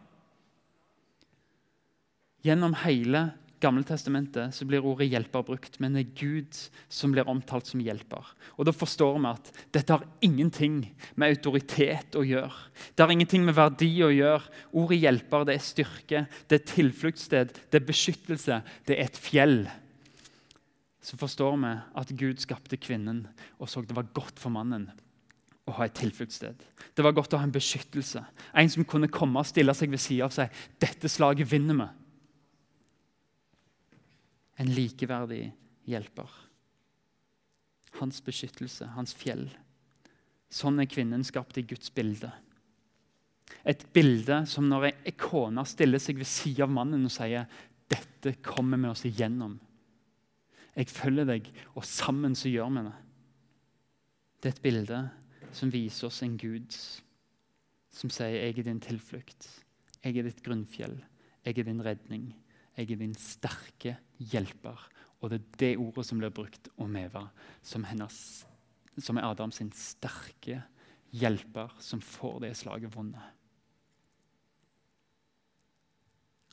[2.43, 3.29] Gjennom hele
[3.59, 8.23] Gammeltestamentet blir ordet 'hjelper' brukt, men det er Gud som blir omtalt som hjelper.
[8.57, 12.55] Og Da forstår vi at dette har ingenting med autoritet å gjøre.
[12.95, 14.47] Det har ingenting med verdi å gjøre.
[14.73, 19.69] Ordet 'hjelper' det er styrke, det er tilfluktssted, det er beskyttelse, det er et fjell
[21.01, 23.27] så forstår vi at Gud skapte kvinnen
[23.59, 24.91] og så det var godt for mannen
[25.69, 26.63] å ha et tilfluktssted.
[26.97, 28.23] Det var godt å ha en beskyttelse.
[28.57, 30.53] En som kunne komme og stille seg ved siden av seg.
[30.81, 31.89] 'Dette slaget vinner vi.'
[34.59, 35.53] En likeverdig
[35.87, 36.31] hjelper.
[38.01, 39.47] Hans beskyttelse, hans fjell.
[40.51, 42.33] Sånn er kvinnen skapt i Guds bilde.
[43.65, 47.47] Et bilde som når ei kone stiller seg ved siden av mannen og sier
[47.89, 49.59] 'Dette kommer vi oss igjennom'.
[50.79, 52.97] Jeg følger deg, og sammen så gjør vi det.
[54.39, 54.99] Det er et bilde
[55.51, 56.77] som viser oss en Gud
[57.91, 59.65] som sier 'Jeg er din tilflukt'.
[60.05, 61.03] 'Jeg er ditt grunnfjell'.
[61.45, 62.35] 'Jeg er din redning'.
[62.77, 64.89] 'Jeg er din sterke hjelper'.
[65.21, 67.29] Og det er det ordet som blir brukt om Eva,
[67.63, 68.47] som, hennes,
[68.99, 70.63] som er Adams sin sterke
[71.13, 73.35] hjelper, som får det slaget vunnet.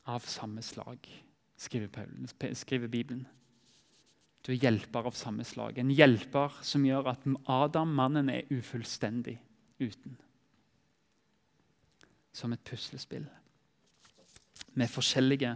[0.06, 0.98] Av samme slag,
[1.56, 3.26] skriver, Paul, skriver Bibelen.
[4.46, 5.80] Du er hjelper av samme slag.
[5.82, 9.40] En hjelper som gjør at Adam, mannen, er ufullstendig
[9.82, 10.14] uten.
[12.30, 13.26] Som et puslespill.
[14.76, 15.50] Vi er forskjellige,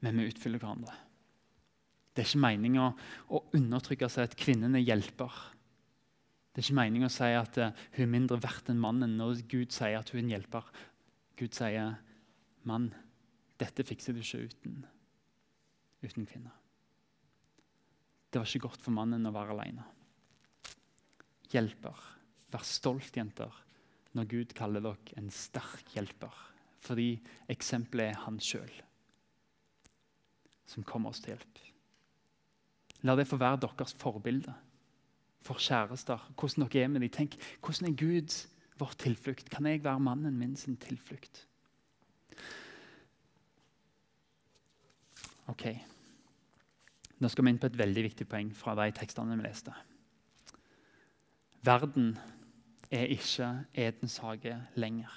[0.00, 0.96] men vi utfyller hverandre.
[2.14, 2.88] Det er ikke meninga
[3.28, 5.36] å undertrykke seg at kvinnen er hjelper.
[6.54, 9.44] Det er ikke meninga å si at uh, hun er mindre verdt enn mannen når
[9.50, 10.74] Gud sier at hun er en hjelper.
[11.36, 11.96] Gud sier,
[12.64, 12.94] 'Mann,
[13.60, 14.84] dette fikser du ikke uten,
[16.00, 16.63] uten kvinner'.
[18.34, 19.84] Det var ikke godt for mannen å være alene.
[21.52, 22.00] Hjelper.
[22.50, 23.52] Vær stolt, jenter,
[24.18, 26.34] når Gud kaller dere en sterk hjelper.
[26.82, 27.12] Fordi
[27.54, 28.74] eksempelet er han sjøl
[30.66, 31.62] som kommer oss til hjelp.
[33.06, 34.50] La det få være deres forbilde
[35.46, 36.26] for kjærester.
[36.34, 37.14] Hvordan dere er med dem.
[37.14, 38.38] Tenk, hvordan er Gud
[38.82, 39.46] vår tilflukt?
[39.52, 41.44] Kan jeg være mannen min sin tilflukt?
[45.46, 45.68] Ok.
[47.22, 49.74] Nå skal vi inn på et veldig viktig poeng fra de tekstene vi leste.
[51.64, 52.14] Verden
[52.90, 53.48] er ikke
[53.86, 55.12] Edens hage lenger.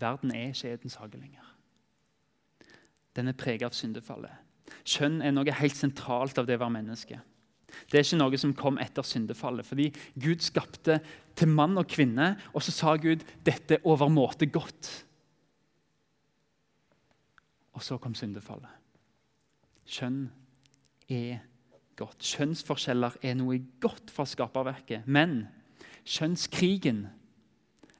[0.00, 1.44] Verden er ikke Edens hage lenger.
[3.16, 4.34] Den er preget av syndefallet.
[4.84, 7.20] Kjønn er noe helt sentralt av det å være menneske.
[7.88, 9.66] Det er ikke noe som kom etter syndefallet.
[9.66, 10.98] Fordi Gud skapte
[11.38, 14.90] til mann og kvinne, og så sa Gud dette er overmåte godt.
[17.76, 18.77] Og så kom syndefallet.
[19.88, 20.26] Kjønn
[21.08, 21.40] er
[21.98, 22.20] godt.
[22.20, 25.06] Kjønnsforskjeller er noe godt fra skaperverket.
[25.08, 25.46] Men
[26.04, 27.06] kjønnskrigen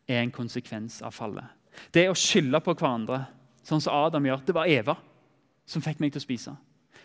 [0.09, 1.49] er en konsekvens av fallet.
[1.95, 3.23] Det å skylde på hverandre,
[3.67, 4.45] sånn som Adam gjør.
[4.45, 4.97] Det var Eva
[5.69, 6.55] som fikk meg til å spise.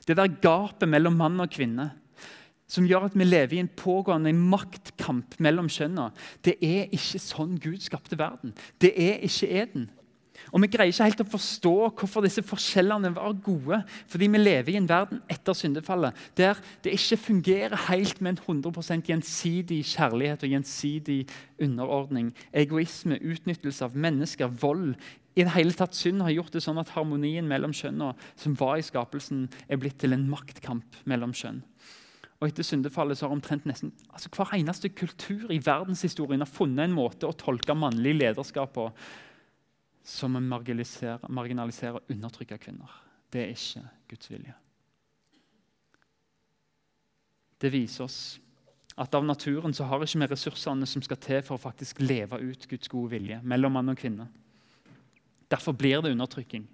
[0.03, 1.89] Det der gapet mellom mann og kvinne
[2.73, 6.13] som gjør at vi lever i en pågående maktkamp mellom kjønnene.
[6.41, 8.55] Det er ikke sånn Gud skapte verden.
[8.81, 9.89] Det er ikke Eden.
[10.51, 13.81] Og Vi greier ikke helt å forstå hvorfor disse forskjellene var gode.
[14.07, 18.63] Fordi vi lever i en verden etter syndefallet der det ikke fungerer helt med en
[18.63, 21.19] 100% gjensidig kjærlighet og gjensidig
[21.61, 22.31] underordning.
[22.53, 24.95] Egoisme, utnyttelse av mennesker, vold.
[25.33, 28.77] I det hele tatt Synd har gjort det sånn at harmonien mellom kjønnene som var
[28.77, 31.63] i skapelsen, er blitt til en maktkamp mellom kjønn.
[32.43, 36.89] Og Etter syndefallet så har omtrent nesten altså hver eneste kultur i verdenshistorien har funnet
[36.89, 38.89] en måte å tolke mannlig lederskap på
[40.03, 42.91] som å marginalisere, marginalisere og undertrykke kvinner.
[43.31, 44.55] Det er ikke Guds vilje.
[47.63, 48.19] Det viser oss
[48.99, 52.37] at av naturen så har ikke vi ressursene som skal til for å faktisk leve
[52.43, 54.27] ut Guds gode vilje mellom mann og kvinne.
[55.49, 56.67] Derfor blir det undertrykking,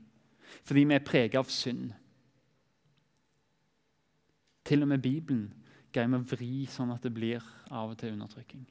[0.63, 1.94] fordi vi er preget av synd.
[4.65, 5.48] Til og med Bibelen
[5.94, 8.65] greier vi å vri sånn at det blir av og til undertrykking.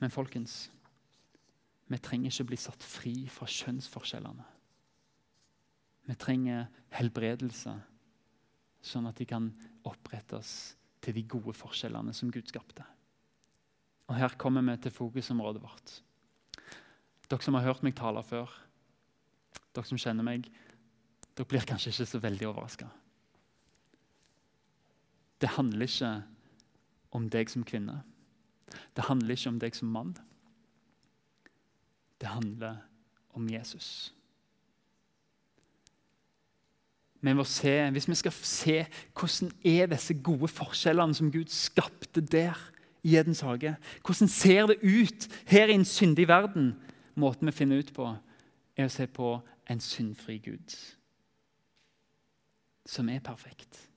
[0.00, 0.68] Men folkens,
[1.94, 4.46] vi trenger ikke bli satt fri fra kjønnsforskjellene.
[6.04, 6.66] Vi trenger
[6.98, 7.74] helbredelse,
[8.84, 9.46] sånn at de kan
[9.86, 12.82] opprettes til de gode forskjellene som Gud skapte.
[14.10, 15.94] Og Her kommer vi til fokusområdet vårt.
[17.30, 18.50] Dere som har hørt meg tale før,
[19.72, 20.50] dere som kjenner meg,
[21.32, 22.90] dere blir kanskje ikke så veldig overraska.
[25.40, 26.12] Det handler ikke
[27.14, 28.00] om deg som kvinne.
[28.96, 30.16] Det handler ikke om deg som mann.
[32.24, 32.76] Det handler
[33.36, 34.14] om Jesus.
[37.20, 42.56] Men hvis vi skal se hvordan er disse gode forskjellene som Gud skapte der
[43.02, 46.74] i Edens hage Hvordan ser det ut her i en syndig verden?
[47.14, 48.08] Måten vi finner ut på,
[48.76, 49.36] er å se på
[49.68, 50.72] en syndfri Gud
[52.86, 53.90] som er perfekt.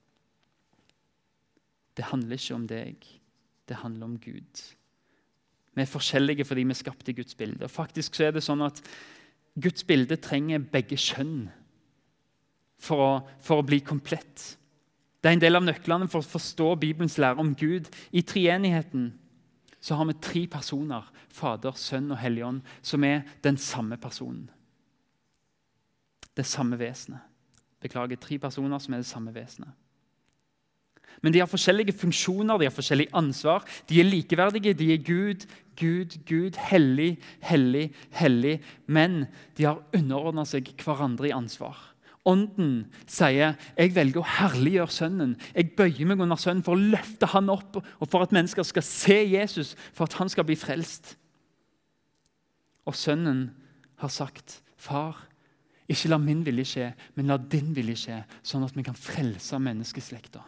[1.98, 3.08] Det handler ikke om deg,
[3.68, 4.77] det handler om Gud.
[5.78, 7.68] Vi er forskjellige fordi vi er skapt i Guds bilde.
[7.68, 8.82] Og faktisk så er det sånn at
[9.58, 11.48] Guds bilde trenger begge kjønn
[12.82, 13.12] for å,
[13.42, 14.58] for å bli komplett.
[15.22, 17.90] Det er en del av nøklene for å forstå Bibelens lære om Gud.
[18.10, 19.12] I treenigheten
[19.78, 24.48] så har vi tre personer, Fader, Sønn og Helligånd, som er den samme personen.
[26.38, 27.22] Det samme vesenet.
[27.82, 29.74] Beklager, tre personer som er det samme vesenet.
[31.24, 33.66] Men de har forskjellige funksjoner, de har forskjellig ansvar.
[33.90, 34.76] De er likeverdige.
[34.78, 35.48] De er Gud,
[35.80, 38.58] Gud, Gud, hellig, hellig, hellig.
[38.86, 39.26] Men
[39.58, 41.78] de har underordna seg hverandre i ansvar.
[42.28, 45.38] Ånden sier jeg velger å herliggjøre Sønnen.
[45.56, 48.84] Jeg bøyer meg under Sønnen for å løfte han opp og for at mennesker skal
[48.84, 51.16] se Jesus, for at han skal bli frelst.
[52.88, 53.50] Og Sønnen
[54.04, 55.24] har sagt, 'Far,
[55.88, 59.60] ikke la min vilje skje, men la din vilje skje', sånn at vi kan frelse
[59.60, 60.44] menneskeslekta.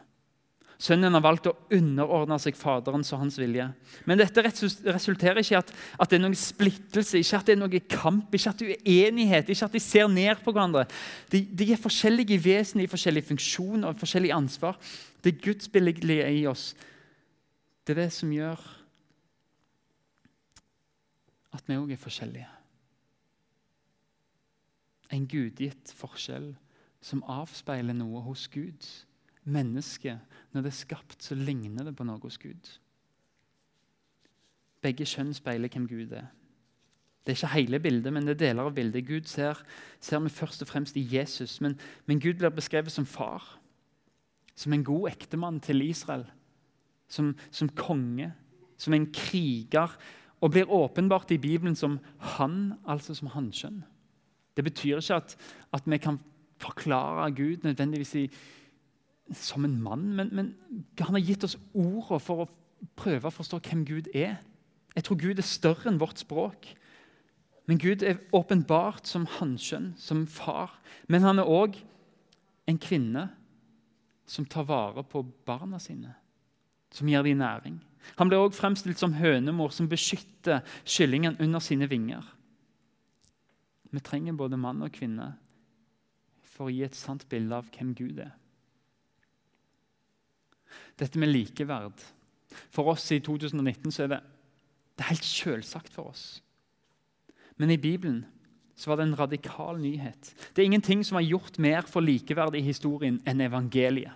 [0.79, 3.65] Sønnen har valgt å underordne seg Faderens og hans vilje.
[4.07, 7.59] Men dette resulterer ikke i at, at, det er noen splittelse, ikke at det er
[7.59, 10.85] noen kamp, ikke at det er uenighet, ikke at de ser ned på hverandre.
[11.33, 14.79] De, de er forskjellige vesen, i forskjellig funksjon og forskjellig ansvar.
[15.19, 16.71] Det gudsbillige i oss,
[17.83, 18.63] det er det som gjør
[21.59, 22.47] at vi òg er forskjellige.
[25.11, 26.53] En gudgitt forskjell
[27.03, 28.87] som avspeiler noe hos Gud
[29.49, 30.15] menneske,
[30.53, 32.71] når det er skapt, så ligner det på noe hos Gud.
[34.81, 36.29] Begge kjønn speiler hvem Gud er.
[37.25, 39.05] Det er ikke hele bildet, men det er deler av bildet.
[39.05, 39.59] Gud ser,
[40.01, 41.75] ser vi først og fremst i Jesus, men,
[42.07, 43.43] men, Gud blir beskrevet som far.
[44.55, 46.25] Som en god ektemann til Israel.
[47.07, 48.31] Som, som konge.
[48.77, 49.93] Som en kriger.
[50.41, 51.99] Og blir åpenbart i Bibelen som
[52.39, 53.83] han, altså som hanskjønn.
[54.57, 55.35] Det betyr ikke at,
[55.73, 56.19] at vi kan
[56.59, 58.29] forklare Gud nødvendigvis i,
[59.35, 60.53] som en mann, men, men
[60.99, 62.49] han har gitt oss ordene for å
[62.99, 64.39] prøve å forstå hvem Gud er.
[64.95, 66.71] Jeg tror Gud er større enn vårt språk.
[67.69, 70.73] Men Gud er åpenbart som hanskjønn, som far.
[71.07, 71.77] Men han er òg
[72.69, 73.27] en kvinne
[74.29, 76.15] som tar vare på barna sine,
[76.93, 77.77] som gir dem næring.
[78.17, 82.25] Han blir òg fremstilt som hønemor som beskytter kyllingen under sine vinger.
[83.91, 85.33] Vi trenger både mann og kvinne
[86.45, 88.33] for å gi et sant bilde av hvem Gud er.
[90.99, 92.03] Dette med likeverd.
[92.73, 94.19] For oss i 2019 så er det,
[94.97, 96.41] det er helt selvsagt for oss.
[97.59, 98.23] Men i Bibelen
[98.79, 100.31] så var det en radikal nyhet.
[100.55, 104.15] Det er ingenting som har gjort mer for likeverd i historien enn evangeliet.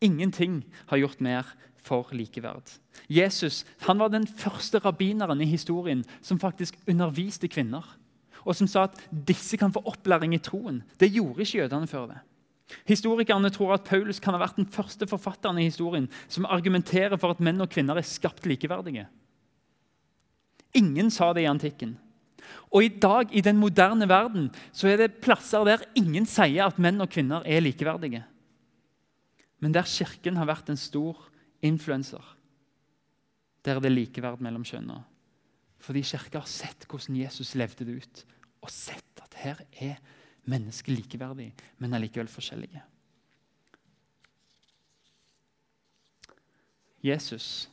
[0.00, 1.48] Ingenting har gjort mer
[1.80, 2.68] for likeverd.
[3.08, 7.84] Jesus han var den første rabbineren i historien som faktisk underviste kvinner.
[8.44, 10.82] Og som sa at disse kan få opplæring i troen.
[11.00, 12.20] Det gjorde ikke jødene før det.
[12.88, 17.34] Historikerne tror at Paulus kan ha vært den første forfatteren i historien som argumenterer for
[17.34, 19.06] at menn og kvinner er skapt likeverdige.
[20.78, 21.96] Ingen sa det i antikken.
[22.70, 26.78] Og i dag, i den moderne verden, så er det plasser der ingen sier at
[26.82, 28.22] menn og kvinner er likeverdige.
[29.60, 31.18] Men der Kirken har vært en stor
[31.62, 32.22] influenser,
[33.66, 35.02] der er det likeverd mellom kjønnene.
[35.80, 38.22] Fordi Kirka har sett hvordan Jesus levde det ut,
[38.64, 40.00] og sett at her er
[40.48, 42.82] mennesker likeverdige, men allikevel forskjellige.
[47.04, 47.70] Jesus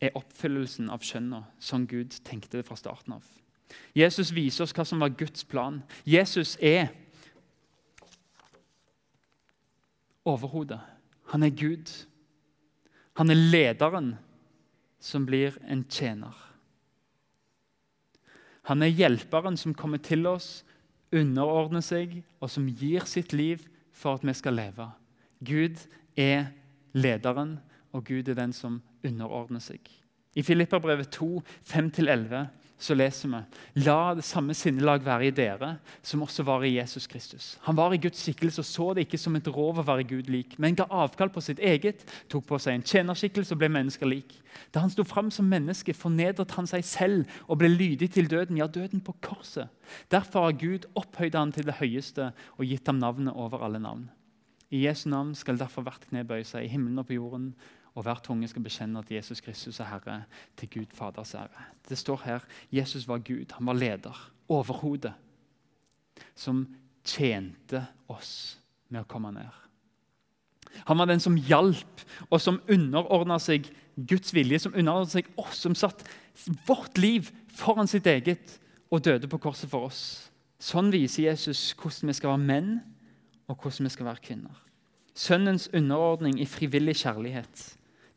[0.00, 3.24] er oppfyllelsen av skjønna som Gud tenkte det fra starten av.
[3.96, 5.82] Jesus viser oss hva som var Guds plan.
[6.06, 6.92] Jesus er
[10.28, 10.80] overhodet.
[11.32, 11.90] Han er Gud.
[13.18, 14.14] Han er lederen
[15.02, 16.34] som blir en tjener.
[18.68, 20.62] Han er hjelperen som kommer til oss,
[21.14, 24.88] underordner seg og som gir sitt liv for at vi skal leve.
[25.44, 25.80] Gud
[26.18, 26.50] er
[26.92, 27.58] lederen,
[27.92, 29.80] og Gud er den som underordner seg.
[30.36, 32.46] I Filipperbrevet 2, 5-11
[32.78, 35.70] så leser vi La det samme sinnelag være i dere
[36.06, 37.48] som også var i Jesus Kristus.
[37.66, 40.30] Han var i Guds skikkelse og så det ikke som et rov å være Gud
[40.30, 44.10] lik, men ga avkall på sitt eget, tok på seg en tjenerskikkelse og ble mennesker
[44.10, 44.36] lik.
[44.74, 48.60] Da han sto fram som menneske, fornedret han seg selv og ble lydig til døden,
[48.60, 49.72] ja, døden på korset.
[50.12, 54.06] Derfor har Gud opphøyd han til det høyeste og gitt ham navnet over alle navn.
[54.70, 57.54] I Jesu navn skal derfor hvert kne bøye seg, i himmelen og på jorden,
[57.94, 60.22] og hver tunge skal bekjenne at Jesus Kristus er Herre,
[60.56, 61.64] til Gud Faders ære.
[61.88, 65.14] Det står her Jesus var Gud, han var leder, overhodet,
[66.34, 66.66] som
[67.04, 69.50] tjente oss med å komme ned.
[70.86, 75.62] Han var den som hjalp, og som underordna seg Guds vilje, som underordna seg oss,
[75.64, 76.04] som satt
[76.68, 78.58] vårt liv foran sitt eget
[78.92, 80.02] og døde på korset for oss.
[80.58, 82.70] Sånn viser Jesus hvordan vi skal være menn,
[83.48, 84.64] og hvordan vi skal være kvinner.
[85.18, 87.62] Sønnens underordning i frivillig kjærlighet.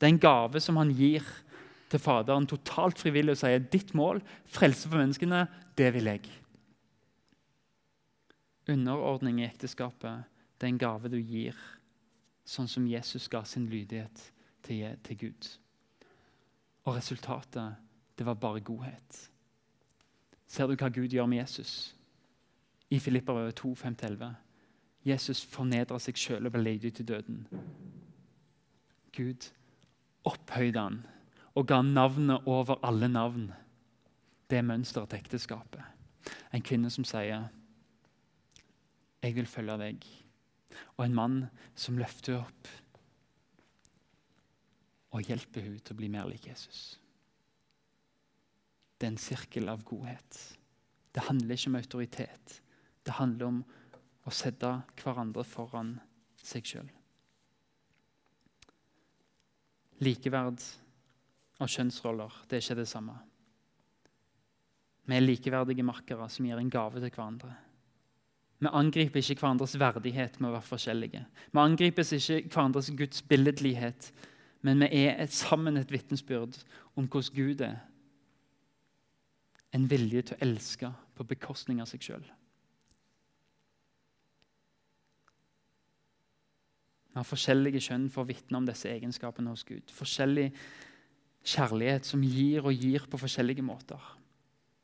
[0.01, 1.21] Det er en gave som han gir
[1.91, 5.43] til Faderen totalt frivillig og sier ditt mål, frelse for menneskene,
[5.77, 6.23] det vil jeg.
[8.71, 10.25] Underordning i ekteskapet
[10.57, 11.53] det er en gave du gir,
[12.49, 14.25] sånn som Jesus ga sin lydighet
[14.65, 15.49] til, til Gud.
[16.89, 17.77] Og resultatet,
[18.17, 19.21] det var bare godhet.
[20.49, 21.93] Ser du hva Gud gjør med Jesus?
[22.89, 24.33] I Filipper 2, 5-11.
[25.05, 27.45] Jesus fornedrer seg sjøl og ble ledig til døden.
[29.13, 29.51] Gud
[30.27, 31.01] opphøyde han
[31.55, 33.49] og ga navnet over alle navn.
[34.49, 35.83] Det er mønsteret til ekteskapet.
[36.53, 37.49] En kvinne som sier
[39.21, 40.05] 'Jeg vil følge deg',
[40.97, 42.67] og en mann som løfter opp
[45.11, 46.99] og hjelper henne til å bli mer lik Jesus.
[48.97, 50.57] Det er en sirkel av godhet.
[51.11, 52.61] Det handler ikke om autoritet.
[53.05, 53.63] Det handler om
[54.25, 54.69] å sette
[55.01, 55.99] hverandre foran
[56.37, 56.89] seg sjøl.
[60.01, 60.63] Likeverd
[61.61, 63.17] av kjønnsroller det er ikke det samme.
[65.05, 67.51] Vi er likeverdige makkere som gir en gave til hverandre.
[68.61, 71.23] Vi angriper ikke hverandres verdighet med å være forskjellige.
[71.51, 74.11] Vi angripes ikke hverandres Guds billedlighet,
[74.61, 76.59] men vi er et, sammen et vitnesbyrd
[76.93, 77.79] om hvordan Gud er.
[79.73, 82.23] En vilje til å elske på bekostning av seg sjøl.
[87.11, 89.91] Vi har forskjellige kjønn for å vitne om disse egenskapene hos Gud.
[89.91, 90.47] Forskjellig
[91.43, 93.99] kjærlighet som gir og gir på forskjellige måter.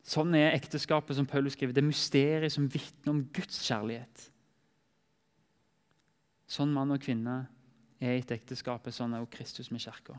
[0.07, 1.75] Sånn er ekteskapet som Paulus skriver.
[1.75, 4.25] Det er mysteriet som vitner om Guds kjærlighet.
[6.51, 7.41] Sånn mann og kvinne
[7.99, 10.15] er et ekteskapet, sånn er også Kristus med kirka.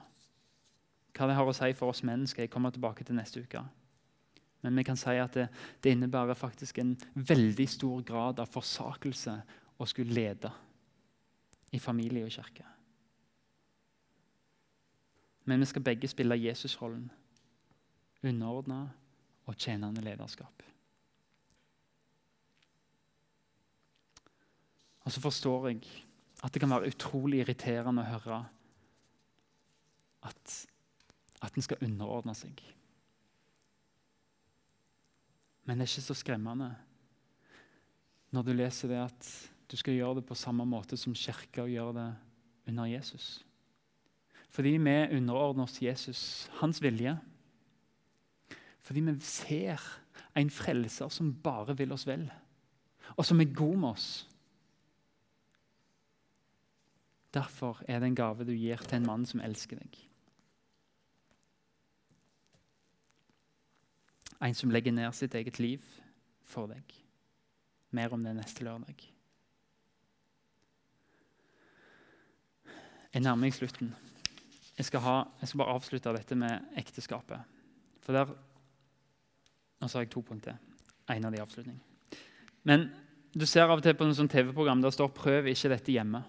[1.16, 3.62] Hva det har å si for oss menn, skal jeg komme tilbake til neste uke.
[4.64, 5.46] Men vi kan si at det,
[5.84, 9.36] det innebærer faktisk en veldig stor grad av forsakelse
[9.78, 10.52] å skulle lede
[11.72, 12.64] i familie og kirke.
[15.44, 17.10] Men vi skal begge spille Jesusrollen.
[18.22, 18.88] Underordna
[19.46, 20.62] og tjenende lederskap.
[25.00, 25.84] Og så forstår jeg
[26.44, 28.40] at det kan være utrolig irriterende å høre
[30.28, 30.56] at,
[31.40, 32.60] at en skal underordne seg.
[35.64, 36.74] Men det er ikke så skremmende
[38.36, 39.30] når du leser det at
[39.68, 42.08] du skal gjøre det på samme måte som kirka gjør det
[42.70, 43.44] under Jesus.
[44.48, 46.22] Fordi vi underordner oss Jesus,
[46.60, 47.18] hans vilje.
[48.80, 49.82] Fordi vi ser
[50.36, 52.24] en frelser som bare vil oss vel,
[53.16, 54.08] og som er god med oss.
[57.34, 60.00] Derfor er det en gave du gir til en mann som elsker deg.
[64.40, 65.84] En som legger ned sitt eget liv
[66.46, 66.94] for deg.
[67.90, 69.17] Mer om det neste lørdag.
[73.14, 73.94] Jeg nærmer meg slutten.
[74.78, 77.56] Jeg skal, ha, jeg skal, bare avslutte dette med ekteskapet.
[78.04, 78.36] For der
[79.78, 80.56] Nå sa jeg to punkter.
[81.08, 81.76] En av de avslutning.
[82.66, 82.88] Men
[83.30, 86.22] du ser av og til på noen TV-program der står 'prøv ikke dette hjemme'.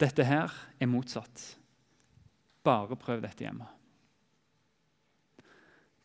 [0.00, 1.58] Dette her er motsatt.
[2.64, 3.66] Bare prøv dette hjemme.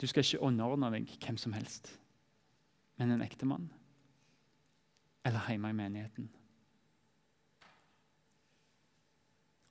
[0.02, 2.00] Du skal ikke underordne deg hvem som helst,
[2.98, 3.72] men en ektemann
[5.26, 6.30] eller hjemme i menigheten.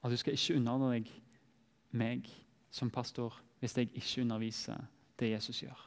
[0.06, 1.08] Og du skal ikke underordne deg
[1.98, 2.28] meg
[2.70, 4.84] som pastor hvis jeg ikke underviser
[5.18, 5.80] det Jesus gjør.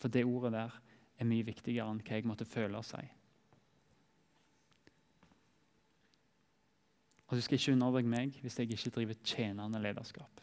[0.00, 0.78] For det ordet der
[1.20, 3.02] er mye viktigere enn hva jeg måtte føle og si.
[7.26, 10.40] Og du skal ikke underordne meg hvis jeg ikke driver tjenende lederskap.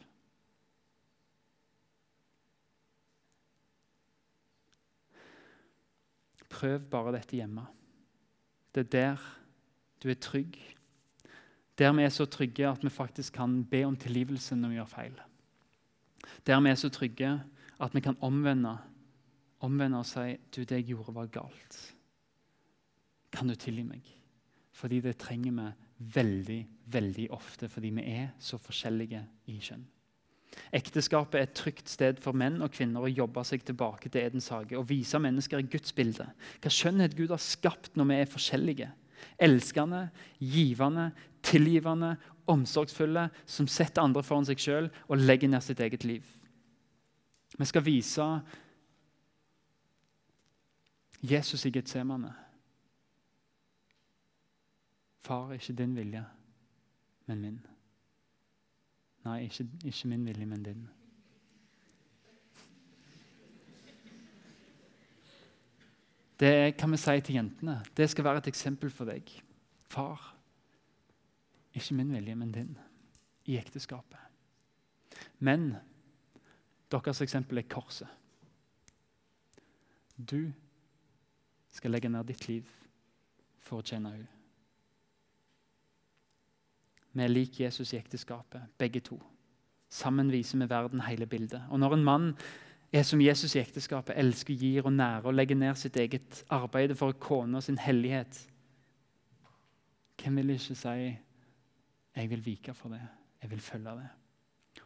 [6.54, 7.66] Prøv bare dette hjemme.
[8.76, 9.26] Det er der
[10.04, 10.62] du er trygg.
[11.80, 14.92] Der vi er så trygge at vi faktisk kan be om tilgivelse når vi gjør
[14.92, 15.20] feil.
[16.48, 17.32] Der vi er så trygge
[17.82, 18.78] at vi kan omvende,
[19.60, 21.80] omvende og si du, det jeg gjorde, var galt.
[23.32, 24.04] Kan du tilgi meg?
[24.72, 25.70] Fordi det trenger vi
[26.16, 26.62] veldig,
[26.92, 29.84] veldig ofte fordi vi er så forskjellige i kjønn.
[30.76, 34.50] Ekteskapet er et trygt sted for menn og kvinner å jobbe seg tilbake til Edens
[34.52, 36.28] hage og vise mennesker i Guds bilde.
[36.60, 38.90] Hva skjønnhet Gud har skapt når vi er forskjellige.
[39.40, 40.10] Elskende,
[40.40, 41.12] givende,
[41.44, 42.16] tilgivende,
[42.52, 46.26] omsorgsfulle, som setter andre foran seg sjøl og legger ned sitt eget liv.
[47.58, 48.28] Vi skal vise
[51.22, 52.32] Jesus i Getsemane.
[55.22, 56.24] Far, ikke din vilje,
[57.30, 57.60] men min.
[59.26, 60.88] Nei, ikke, ikke min vilje, men din.
[66.42, 67.84] Det kan vi si til jentene.
[67.98, 69.30] Det skal være et eksempel for deg.
[69.92, 70.32] Far,
[71.74, 72.78] ikke min vilje, men din.
[73.46, 74.18] I ekteskapet.
[75.40, 75.76] Men
[76.92, 78.08] deres eksempel er korset.
[80.18, 80.52] Du
[81.72, 82.68] skal legge ned ditt liv
[83.62, 84.38] for å tjene henne.
[87.12, 89.18] Vi er lik Jesus i ekteskapet, begge to.
[89.92, 91.66] Sammen viser vi verden hele bildet.
[91.70, 92.28] Og Når en mann
[92.92, 96.96] er som Jesus i ekteskapet, elsker, gir og nærer og legger ned sitt eget arbeid
[97.00, 98.48] for kona sin hellighet
[100.22, 101.18] Hvem vil ikke si
[102.16, 103.08] 'jeg vil vike for det',
[103.42, 104.10] 'jeg vil følge det'?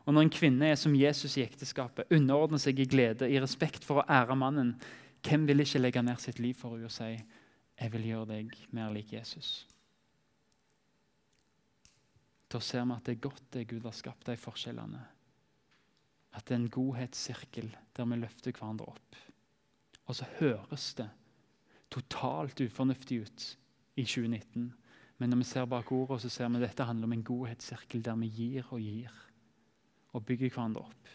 [0.06, 3.86] Og Når en kvinne er som Jesus i ekteskapet, underordner seg i glede, i respekt
[3.86, 4.82] for å ære mannen,
[5.24, 7.24] hvem vil ikke legge ned sitt liv for henne og si
[7.82, 9.66] 'jeg vil gjøre deg mer lik Jesus'?
[12.50, 15.02] Da ser vi at det er godt det Gud har skapt, de forskjellene.
[16.36, 19.20] At det er en godhetssirkel der vi løfter hverandre opp.
[20.06, 21.10] Og så høres det
[21.94, 23.46] totalt ufornuftig ut
[23.96, 24.74] i 2019.
[25.18, 28.04] Men når vi ser bak ordet, så ser vi at dette handler om en godhetssirkel
[28.04, 29.14] der vi gir og gir.
[30.14, 31.14] Og bygger hverandre opp.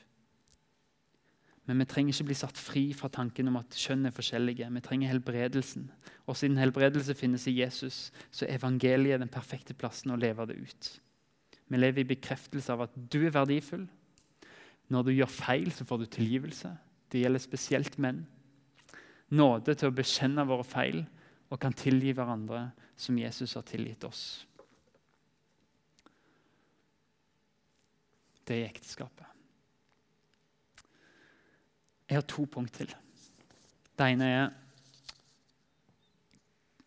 [1.69, 4.67] Men vi trenger ikke bli satt fri fra tanken om at kjønn er forskjellige.
[4.75, 5.85] Vi trenger helbredelsen.
[6.27, 10.57] Og siden helbredelse finnes i Jesus, så er evangeliet den perfekte plassen å leve det
[10.59, 10.91] ut.
[11.71, 13.87] Vi lever i bekreftelse av at du er verdifull.
[14.91, 16.71] Når du gjør feil, så får du tilgivelse.
[17.11, 18.25] Det gjelder spesielt menn.
[19.31, 21.05] Nåde til å bekjenne våre feil
[21.51, 24.23] og kan tilgi hverandre som Jesus har tilgitt oss.
[28.47, 29.27] Det er ekteskapet.
[32.11, 32.91] Jeg har to punkt til.
[33.95, 34.49] Det ene er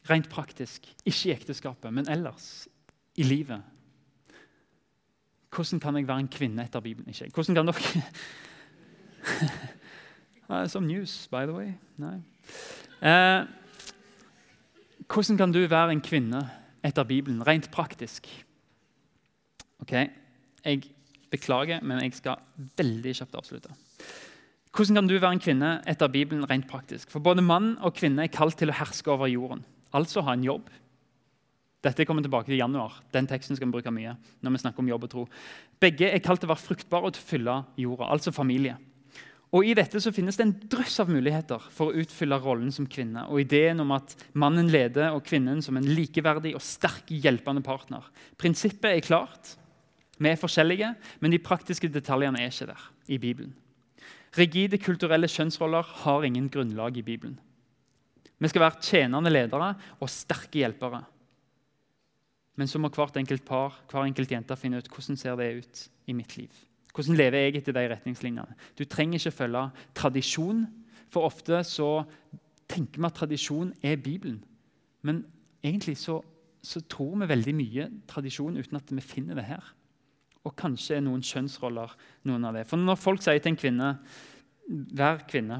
[0.09, 2.67] rent praktisk, ikke i ekteskapet, men ellers
[3.15, 3.63] i livet.
[5.55, 7.09] Hvordan kan jeg være en kvinne etter Bibelen?
[7.09, 7.29] Ikke.
[7.33, 8.03] Hvordan kan dere
[10.73, 11.71] Som news, by the way.
[11.97, 12.17] Nei.
[13.01, 13.45] Eh,
[15.13, 16.49] hvordan kan du være en kvinne
[16.83, 18.27] etter Bibelen, rent praktisk?
[19.79, 19.91] Ok,
[20.65, 20.83] Jeg
[21.31, 22.35] beklager, men jeg skal
[22.77, 23.69] veldig kjapt avslutte.
[24.73, 27.11] Hvordan kan du være en kvinne etter Bibelen rent praktisk?
[27.11, 29.65] For Både mann og kvinne er kalt til å herske over jorden.
[29.93, 30.69] Altså ha en jobb,
[31.83, 33.01] dette kommer tilbake til januar.
[33.11, 34.15] Den teksten skal vi bruke mye.
[34.41, 35.27] når vi snakker om jobb og tro.
[35.79, 38.77] Begge er kalt til å være fruktbare og til å fylle jorda, altså familie.
[39.53, 42.87] Og I dette så finnes det en drøss av muligheter for å utfylle rollen som
[42.89, 43.27] kvinne.
[43.29, 48.07] Og ideen om at mannen leder og kvinnen som en likeverdig og sterk hjelpende partner.
[48.41, 49.53] Prinsippet er klart.
[50.17, 53.53] Vi er forskjellige, men de praktiske detaljene er ikke der i Bibelen.
[54.33, 57.37] Rigide kulturelle kjønnsroller har ingen grunnlag i Bibelen.
[58.41, 61.03] Vi skal være tjenende ledere og sterke hjelpere.
[62.59, 65.83] Men så må hvert enkelt par hver enkelt jente finne ut hvordan ser det ut
[66.07, 66.51] i mitt liv.
[66.93, 68.57] Hvordan lever jeg etter de retningslinjene?
[68.77, 69.63] Du trenger ikke følge
[69.97, 70.67] tradisjon,
[71.09, 72.03] for ofte så
[72.69, 74.43] tenker vi at tradisjon er Bibelen.
[75.01, 75.23] Men
[75.65, 76.19] egentlig så,
[76.61, 79.73] så tror vi veldig mye tradisjon uten at vi finner det her.
[80.43, 81.97] Og kanskje er noen kjønnsroller
[82.29, 82.67] noen av det.
[82.69, 83.89] For når folk sier til en kvinne
[84.63, 85.57] hver kvinne,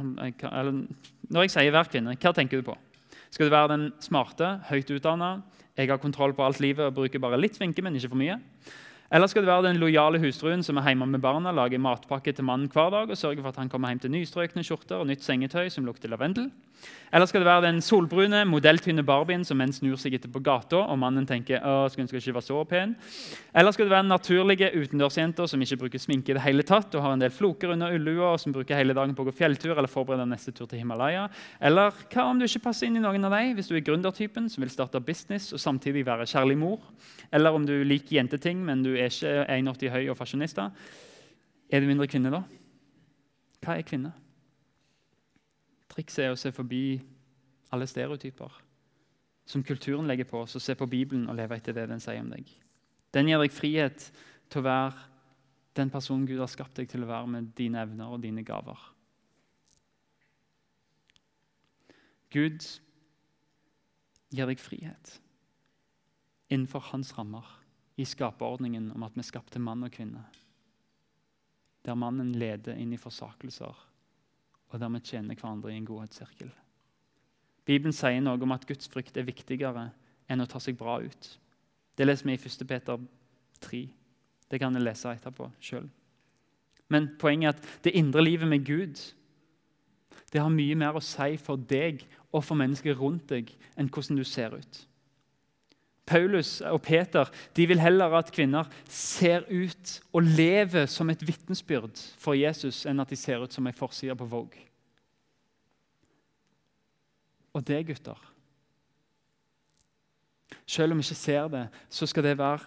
[0.52, 0.86] eller
[1.30, 2.78] Når jeg sier 'hver kvinne', hva tenker du på?
[3.32, 5.42] Skal du være den smarte, høyt utdanna,
[5.78, 8.38] jeg har kontroll på alt livet og bruker bare litt vinke, men ikke for mye?
[9.14, 12.48] Eller skal du være den lojale hustruen som er hjemme med barna, lager matpakke til
[12.48, 15.22] mannen hver dag og sørger for at han kommer hjem til nystrøkne skjorter og nytt
[15.22, 16.50] sengetøy som lukter lavendel?
[17.14, 20.80] Eller skal det være den solbrune, modelltynne barbien som menn snur seg etter på gata,
[20.90, 22.96] og mannen tenker å, skal hun ikke være så pen?
[23.54, 26.96] Eller skal det være den naturlige utendørsjenta som ikke bruker sminke i det hele tatt,
[26.98, 29.36] og har en del floker under ullua, og som bruker hele dagen på å gå
[29.44, 31.28] fjelltur eller forbereder neste tur til Himalaya?
[31.62, 34.50] Eller hva om du ikke passer inn i noen av dem, hvis du er gründertypen
[34.50, 36.82] som vil starte business og samtidig være kjærlig mor?
[37.34, 40.70] Eller om du liker jenteting, men du er ikke 1,80 høy og fasjonister.
[41.70, 42.44] Er du mindre kvinne da?
[43.64, 44.12] Hva er kvinne?
[45.94, 47.00] Trikset er å se forbi
[47.74, 48.62] alle stereotyper
[49.46, 52.22] som kulturen legger på oss, og se på Bibelen og leve etter det den sier
[52.24, 52.48] om deg.
[53.14, 54.06] Den gir deg frihet
[54.50, 55.10] til å være
[55.78, 58.80] den personen Gud har skapt deg til å være med dine evner og dine gaver.
[62.34, 62.66] Gud
[64.34, 65.18] gir deg frihet
[66.54, 67.46] innenfor hans rammer
[68.00, 70.24] i skaperordningen om at vi skapte mann og kvinne.
[71.84, 73.90] Der mannen leder inn i forsakelser
[74.74, 76.50] og der vi tjener hverandre i en godhetssirkel.
[77.64, 79.92] Bibelen sier noe om at Guds frykt er viktigere
[80.32, 81.28] enn å ta seg bra ut.
[81.94, 82.66] Det leser vi i 1.
[82.68, 83.04] Peter
[83.62, 83.84] 3.
[84.50, 85.86] Det kan jeg lese etterpå sjøl.
[86.90, 88.98] Men poenget er at det indre livet med Gud
[90.34, 92.02] det har mye mer å si for deg
[92.34, 94.80] og for mennesker rundt deg enn hvordan du ser ut.
[96.06, 102.02] Paulus og Peter de vil heller at kvinner ser ut og lever som et vitnesbyrd
[102.20, 104.68] for Jesus, enn at de ser ut som ei forside på Vogue.
[107.54, 108.30] Og det, gutter
[110.66, 112.60] Selv om vi ikke ser det, så skal det være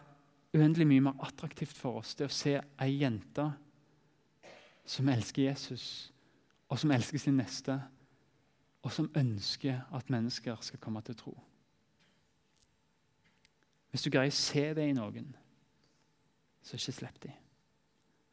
[0.57, 3.47] uendelig mye mer attraktivt for oss det å se ei jente
[4.87, 6.13] som elsker Jesus,
[6.71, 7.75] og som elsker sin neste,
[8.87, 11.35] og som ønsker at mennesker skal komme til tro.
[13.97, 15.31] Hvis du greier å se det i noen,
[16.61, 17.37] så ikke slipp dem.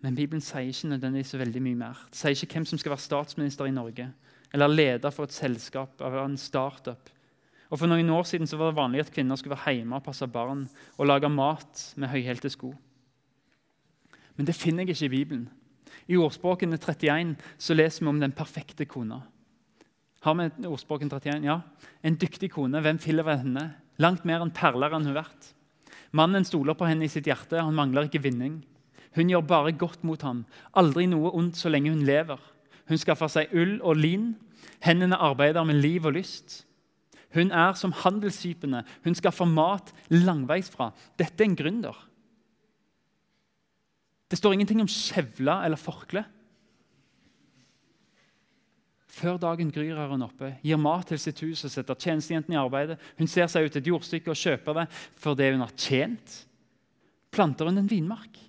[0.03, 1.99] Men Bibelen sier ikke nødvendigvis så veldig mye mer.
[2.11, 4.09] Det sier ikke hvem som skal være statsminister i Norge,
[4.51, 7.07] eller leder for et selskap eller en startup.
[7.72, 10.03] Og For noen år siden så var det vanlig at kvinner skulle være hjemme og
[10.03, 10.66] passe barn
[10.97, 12.74] og lage mat med høyhælte sko.
[14.36, 15.47] Men det finner jeg ikke i Bibelen.
[16.11, 19.22] I ordspråkene 31 så leser vi om den perfekte kona.
[20.28, 21.47] Har vi ordspråken 31?
[21.47, 21.61] Ja.
[22.03, 22.82] En dyktig kone.
[22.82, 23.83] Hvem ved henne?
[24.02, 25.52] Langt mer enn perler enn hun vært.
[26.14, 27.62] Mannen stoler på henne i sitt hjerte.
[27.62, 28.62] Han mangler ikke vinning.
[29.18, 30.44] Hun gjør bare godt mot ham.
[30.78, 32.39] Aldri noe ondt så lenge hun lever.
[32.89, 34.34] Hun skaffer seg ull og lin.
[34.84, 36.64] Hendene arbeider med liv og lyst.
[37.34, 38.84] Hun er som handelsskipene.
[39.06, 40.91] Hun skaffer mat langveisfra.
[41.18, 41.98] Dette er en gründer.
[44.30, 46.24] Det står ingenting om skjevle eller forkle.
[49.14, 52.61] Før dagen gryr er hun oppe, gir mat til sitt hus og setter tjenestejentene i
[52.61, 52.97] arbeidet.
[53.20, 54.88] Hun ser seg ut et jordstykke og kjøper det
[55.22, 56.39] for det hun har tjent.
[57.34, 58.39] Planter hun en vinmark?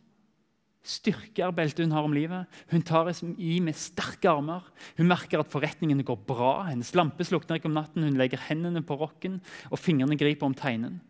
[0.85, 2.49] Styrker er beltet hun har om livet.
[2.73, 4.65] Hun tar i med sterke armer.
[4.99, 6.67] Hun merker at forretningene går bra.
[6.69, 8.05] Hennes lampe slukner ikke om natten.
[8.05, 9.39] Hun legger hendene på rokken,
[9.73, 11.01] og fingrene griper om teinen.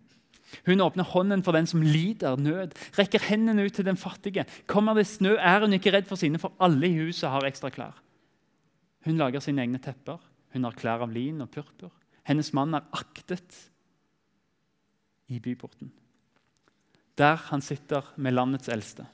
[0.69, 4.47] Hun åpner hånden for den som lider nød, rekker hendene ut til den fattige.
[4.71, 7.73] Kommer det snø, er hun ikke redd for sine, for alle i huset har ekstra
[7.75, 8.04] klær.
[9.05, 10.21] Hun lager sine egne tepper.
[10.55, 11.93] Hun har klær av lin og purpur.
[12.25, 13.59] Hennes mann er aktet
[15.29, 15.91] i byporten,
[17.17, 19.07] der han sitter med landets eldste.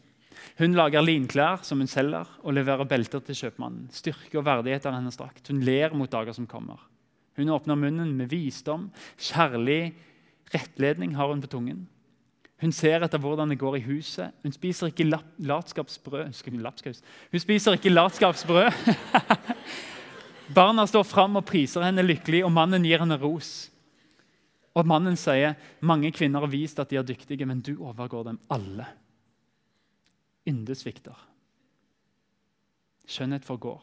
[0.59, 3.89] Hun lager linklær som hun selger, og leverer belter til kjøpmannen.
[3.95, 5.51] Styrke og verdighet er hennes drakt.
[5.51, 6.81] Hun ler mot dager som kommer.
[7.39, 8.89] Hun åpner munnen med visdom.
[9.21, 9.95] Kjærlig
[10.55, 11.85] rettledning har hun på tungen.
[12.61, 14.35] Hun ser etter hvordan det går i huset.
[14.45, 15.09] Hun spiser ikke
[15.39, 16.25] latskapsbrød.
[17.33, 18.71] Hun spiser ikke latskapsbrød.
[20.57, 23.71] Barna står fram og priser henne lykkelig, og mannen gir henne ros.
[24.75, 28.39] Og mannen sier, 'Mange kvinner har vist at de er dyktige, men du overgår dem
[28.51, 28.87] alle.'
[30.49, 31.17] Ynde svikter.
[33.07, 33.83] Skjønnhet forgår.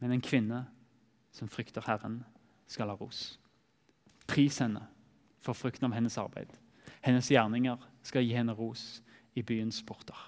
[0.00, 0.66] Men en kvinne
[1.32, 2.24] som frykter Herren,
[2.66, 3.38] skal ha ros.
[4.26, 4.84] Pris henne
[5.42, 6.52] for frukten av hennes arbeid.
[7.00, 9.00] Hennes gjerninger skal gi henne ros
[9.34, 10.18] i byens porter.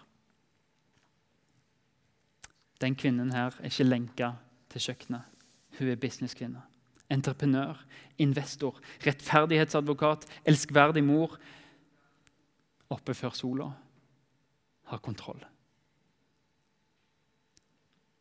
[2.83, 4.33] Den kvinnen her er ikke lenka
[4.73, 5.29] til kjøkkenet.
[5.79, 6.63] Hun er businesskvinne.
[7.13, 7.79] Entreprenør,
[8.19, 11.37] investor, rettferdighetsadvokat, elskverdig mor.
[12.91, 13.69] Oppe før sola.
[14.91, 15.45] Har kontroll.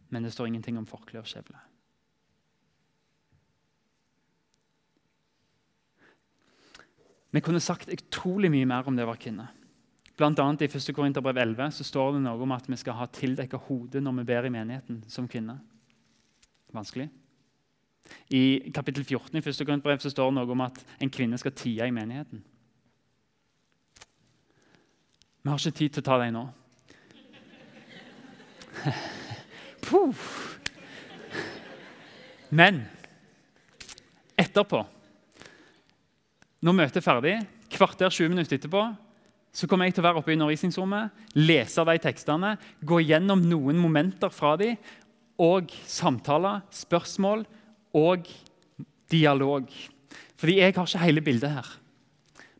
[0.09, 1.57] Men det står ingenting om forkle og skjevle.
[7.31, 9.47] Vi kunne sagt utrolig mye mer om det var kvinne.
[10.19, 10.91] Blant annet I 1.
[10.95, 14.27] Korinterbrev 11 så står det noe om at vi skal ha tildekka hode når vi
[14.27, 15.55] ber i menigheten som kvinne.
[16.75, 17.07] Vanskelig.
[18.29, 19.65] I kapittel 14 i 1.
[19.65, 22.43] Korinterbrev så står det noe om at en kvinne skal tie i menigheten.
[25.41, 26.43] Vi har ikke tid til å ta dem nå.
[29.87, 30.27] Puh.
[32.51, 32.83] Men
[34.37, 34.83] etterpå,
[36.61, 37.35] når møtet er ferdig,
[37.73, 38.83] kvarter 20 minutter etterpå,
[39.51, 42.53] så kommer jeg til å være oppe i undervisningsrommet, lese de tekstene,
[42.87, 44.77] gå gjennom noen momenter fra dem,
[45.41, 47.43] og samtaler, spørsmål
[47.97, 48.29] og
[49.11, 49.65] dialog.
[50.37, 51.71] Fordi jeg har ikke hele bildet her.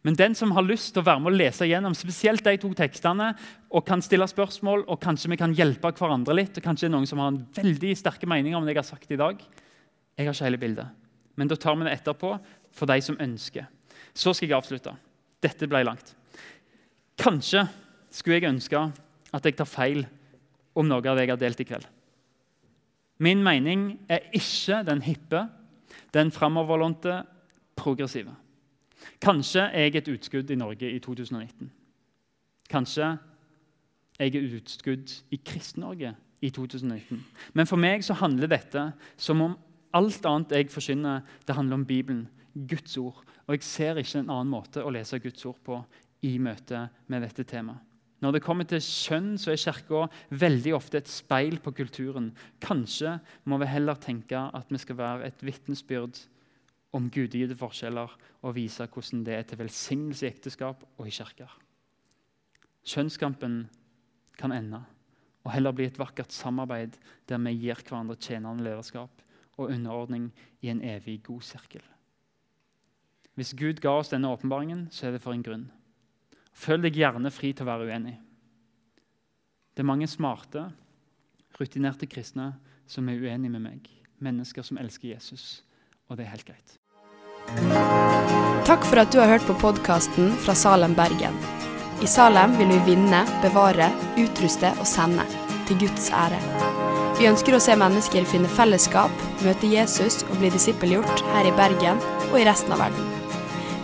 [0.02, 2.72] Men den som har lyst til å være med å lese gjennom spesielt de to
[2.78, 3.36] tekstene,
[3.70, 7.22] og kan stille spørsmål, og kanskje vi kan hjelpe hverandre litt, og kanskje noen som
[7.22, 9.38] har en veldig sterke meninger om det jeg har sagt i dag
[10.18, 10.97] Jeg har ikke hele bildet.
[11.38, 12.34] Men da tar vi det etterpå
[12.76, 13.70] for de som ønsker.
[14.14, 14.93] Så skal jeg avslutte.
[15.41, 16.14] Dette ble langt.
[17.22, 17.66] Kanskje
[18.12, 18.82] skulle jeg ønske
[19.32, 20.05] at jeg tar feil
[20.76, 21.88] om noe av det jeg har delt i kveld.
[23.22, 25.45] Min mening er ikke den hippe,
[26.14, 27.22] den framoverlånte,
[27.78, 28.34] progressive.
[29.22, 31.70] Kanskje er jeg et utskudd i Norge i 2019.
[32.72, 33.12] Kanskje
[34.20, 37.22] jeg er utskudd i Kristen-Norge i 2019.
[37.53, 38.88] Men for meg så handler dette
[39.18, 39.57] som om
[39.97, 43.22] alt annet jeg forsyner, det handler om Bibelen, Guds ord.
[43.47, 45.80] Og jeg ser ikke en annen måte å lese Guds ord på
[46.28, 47.88] i møte med dette temaet.
[48.22, 50.04] Når det kommer til kjønn, så er Kirka
[50.38, 52.28] veldig ofte et speil på kulturen.
[52.62, 53.16] Kanskje
[53.49, 56.20] må vi heller tenke at vi skal være et vitnesbyrd
[56.93, 58.14] om gudgitte forskjeller
[58.45, 61.49] og vise hvordan det er til velsignelse i ekteskap og i kirker.
[62.86, 63.64] Kjønnskampen
[64.38, 64.84] kan ende
[65.41, 66.97] og heller bli et vakkert samarbeid
[67.30, 69.26] der vi gir hverandre tjenende lederskap
[69.58, 70.30] og underordning
[70.62, 71.84] i en evig god sirkel.
[73.42, 75.64] Hvis Gud ga oss denne åpenbaringen, så er det for en grunn.
[76.54, 78.12] Følg deg gjerne fri til å være uenig.
[79.74, 80.68] Det er mange smarte,
[81.58, 82.52] rutinerte kristne
[82.86, 83.88] som er uenige med meg.
[84.22, 85.64] Mennesker som elsker Jesus.
[86.06, 86.76] Og det er helt greit.
[88.68, 91.39] Takk for at du har hørt på podkasten fra Salem, Bergen.
[91.98, 93.89] I Salem vil vi vinne, bevare,
[94.22, 95.26] utruste og sende.
[95.66, 96.38] Til Guds ære.
[97.18, 102.06] Vi ønsker å se mennesker finne fellesskap, møte Jesus og bli disippelgjort her i Bergen
[102.30, 103.20] og i resten av verden.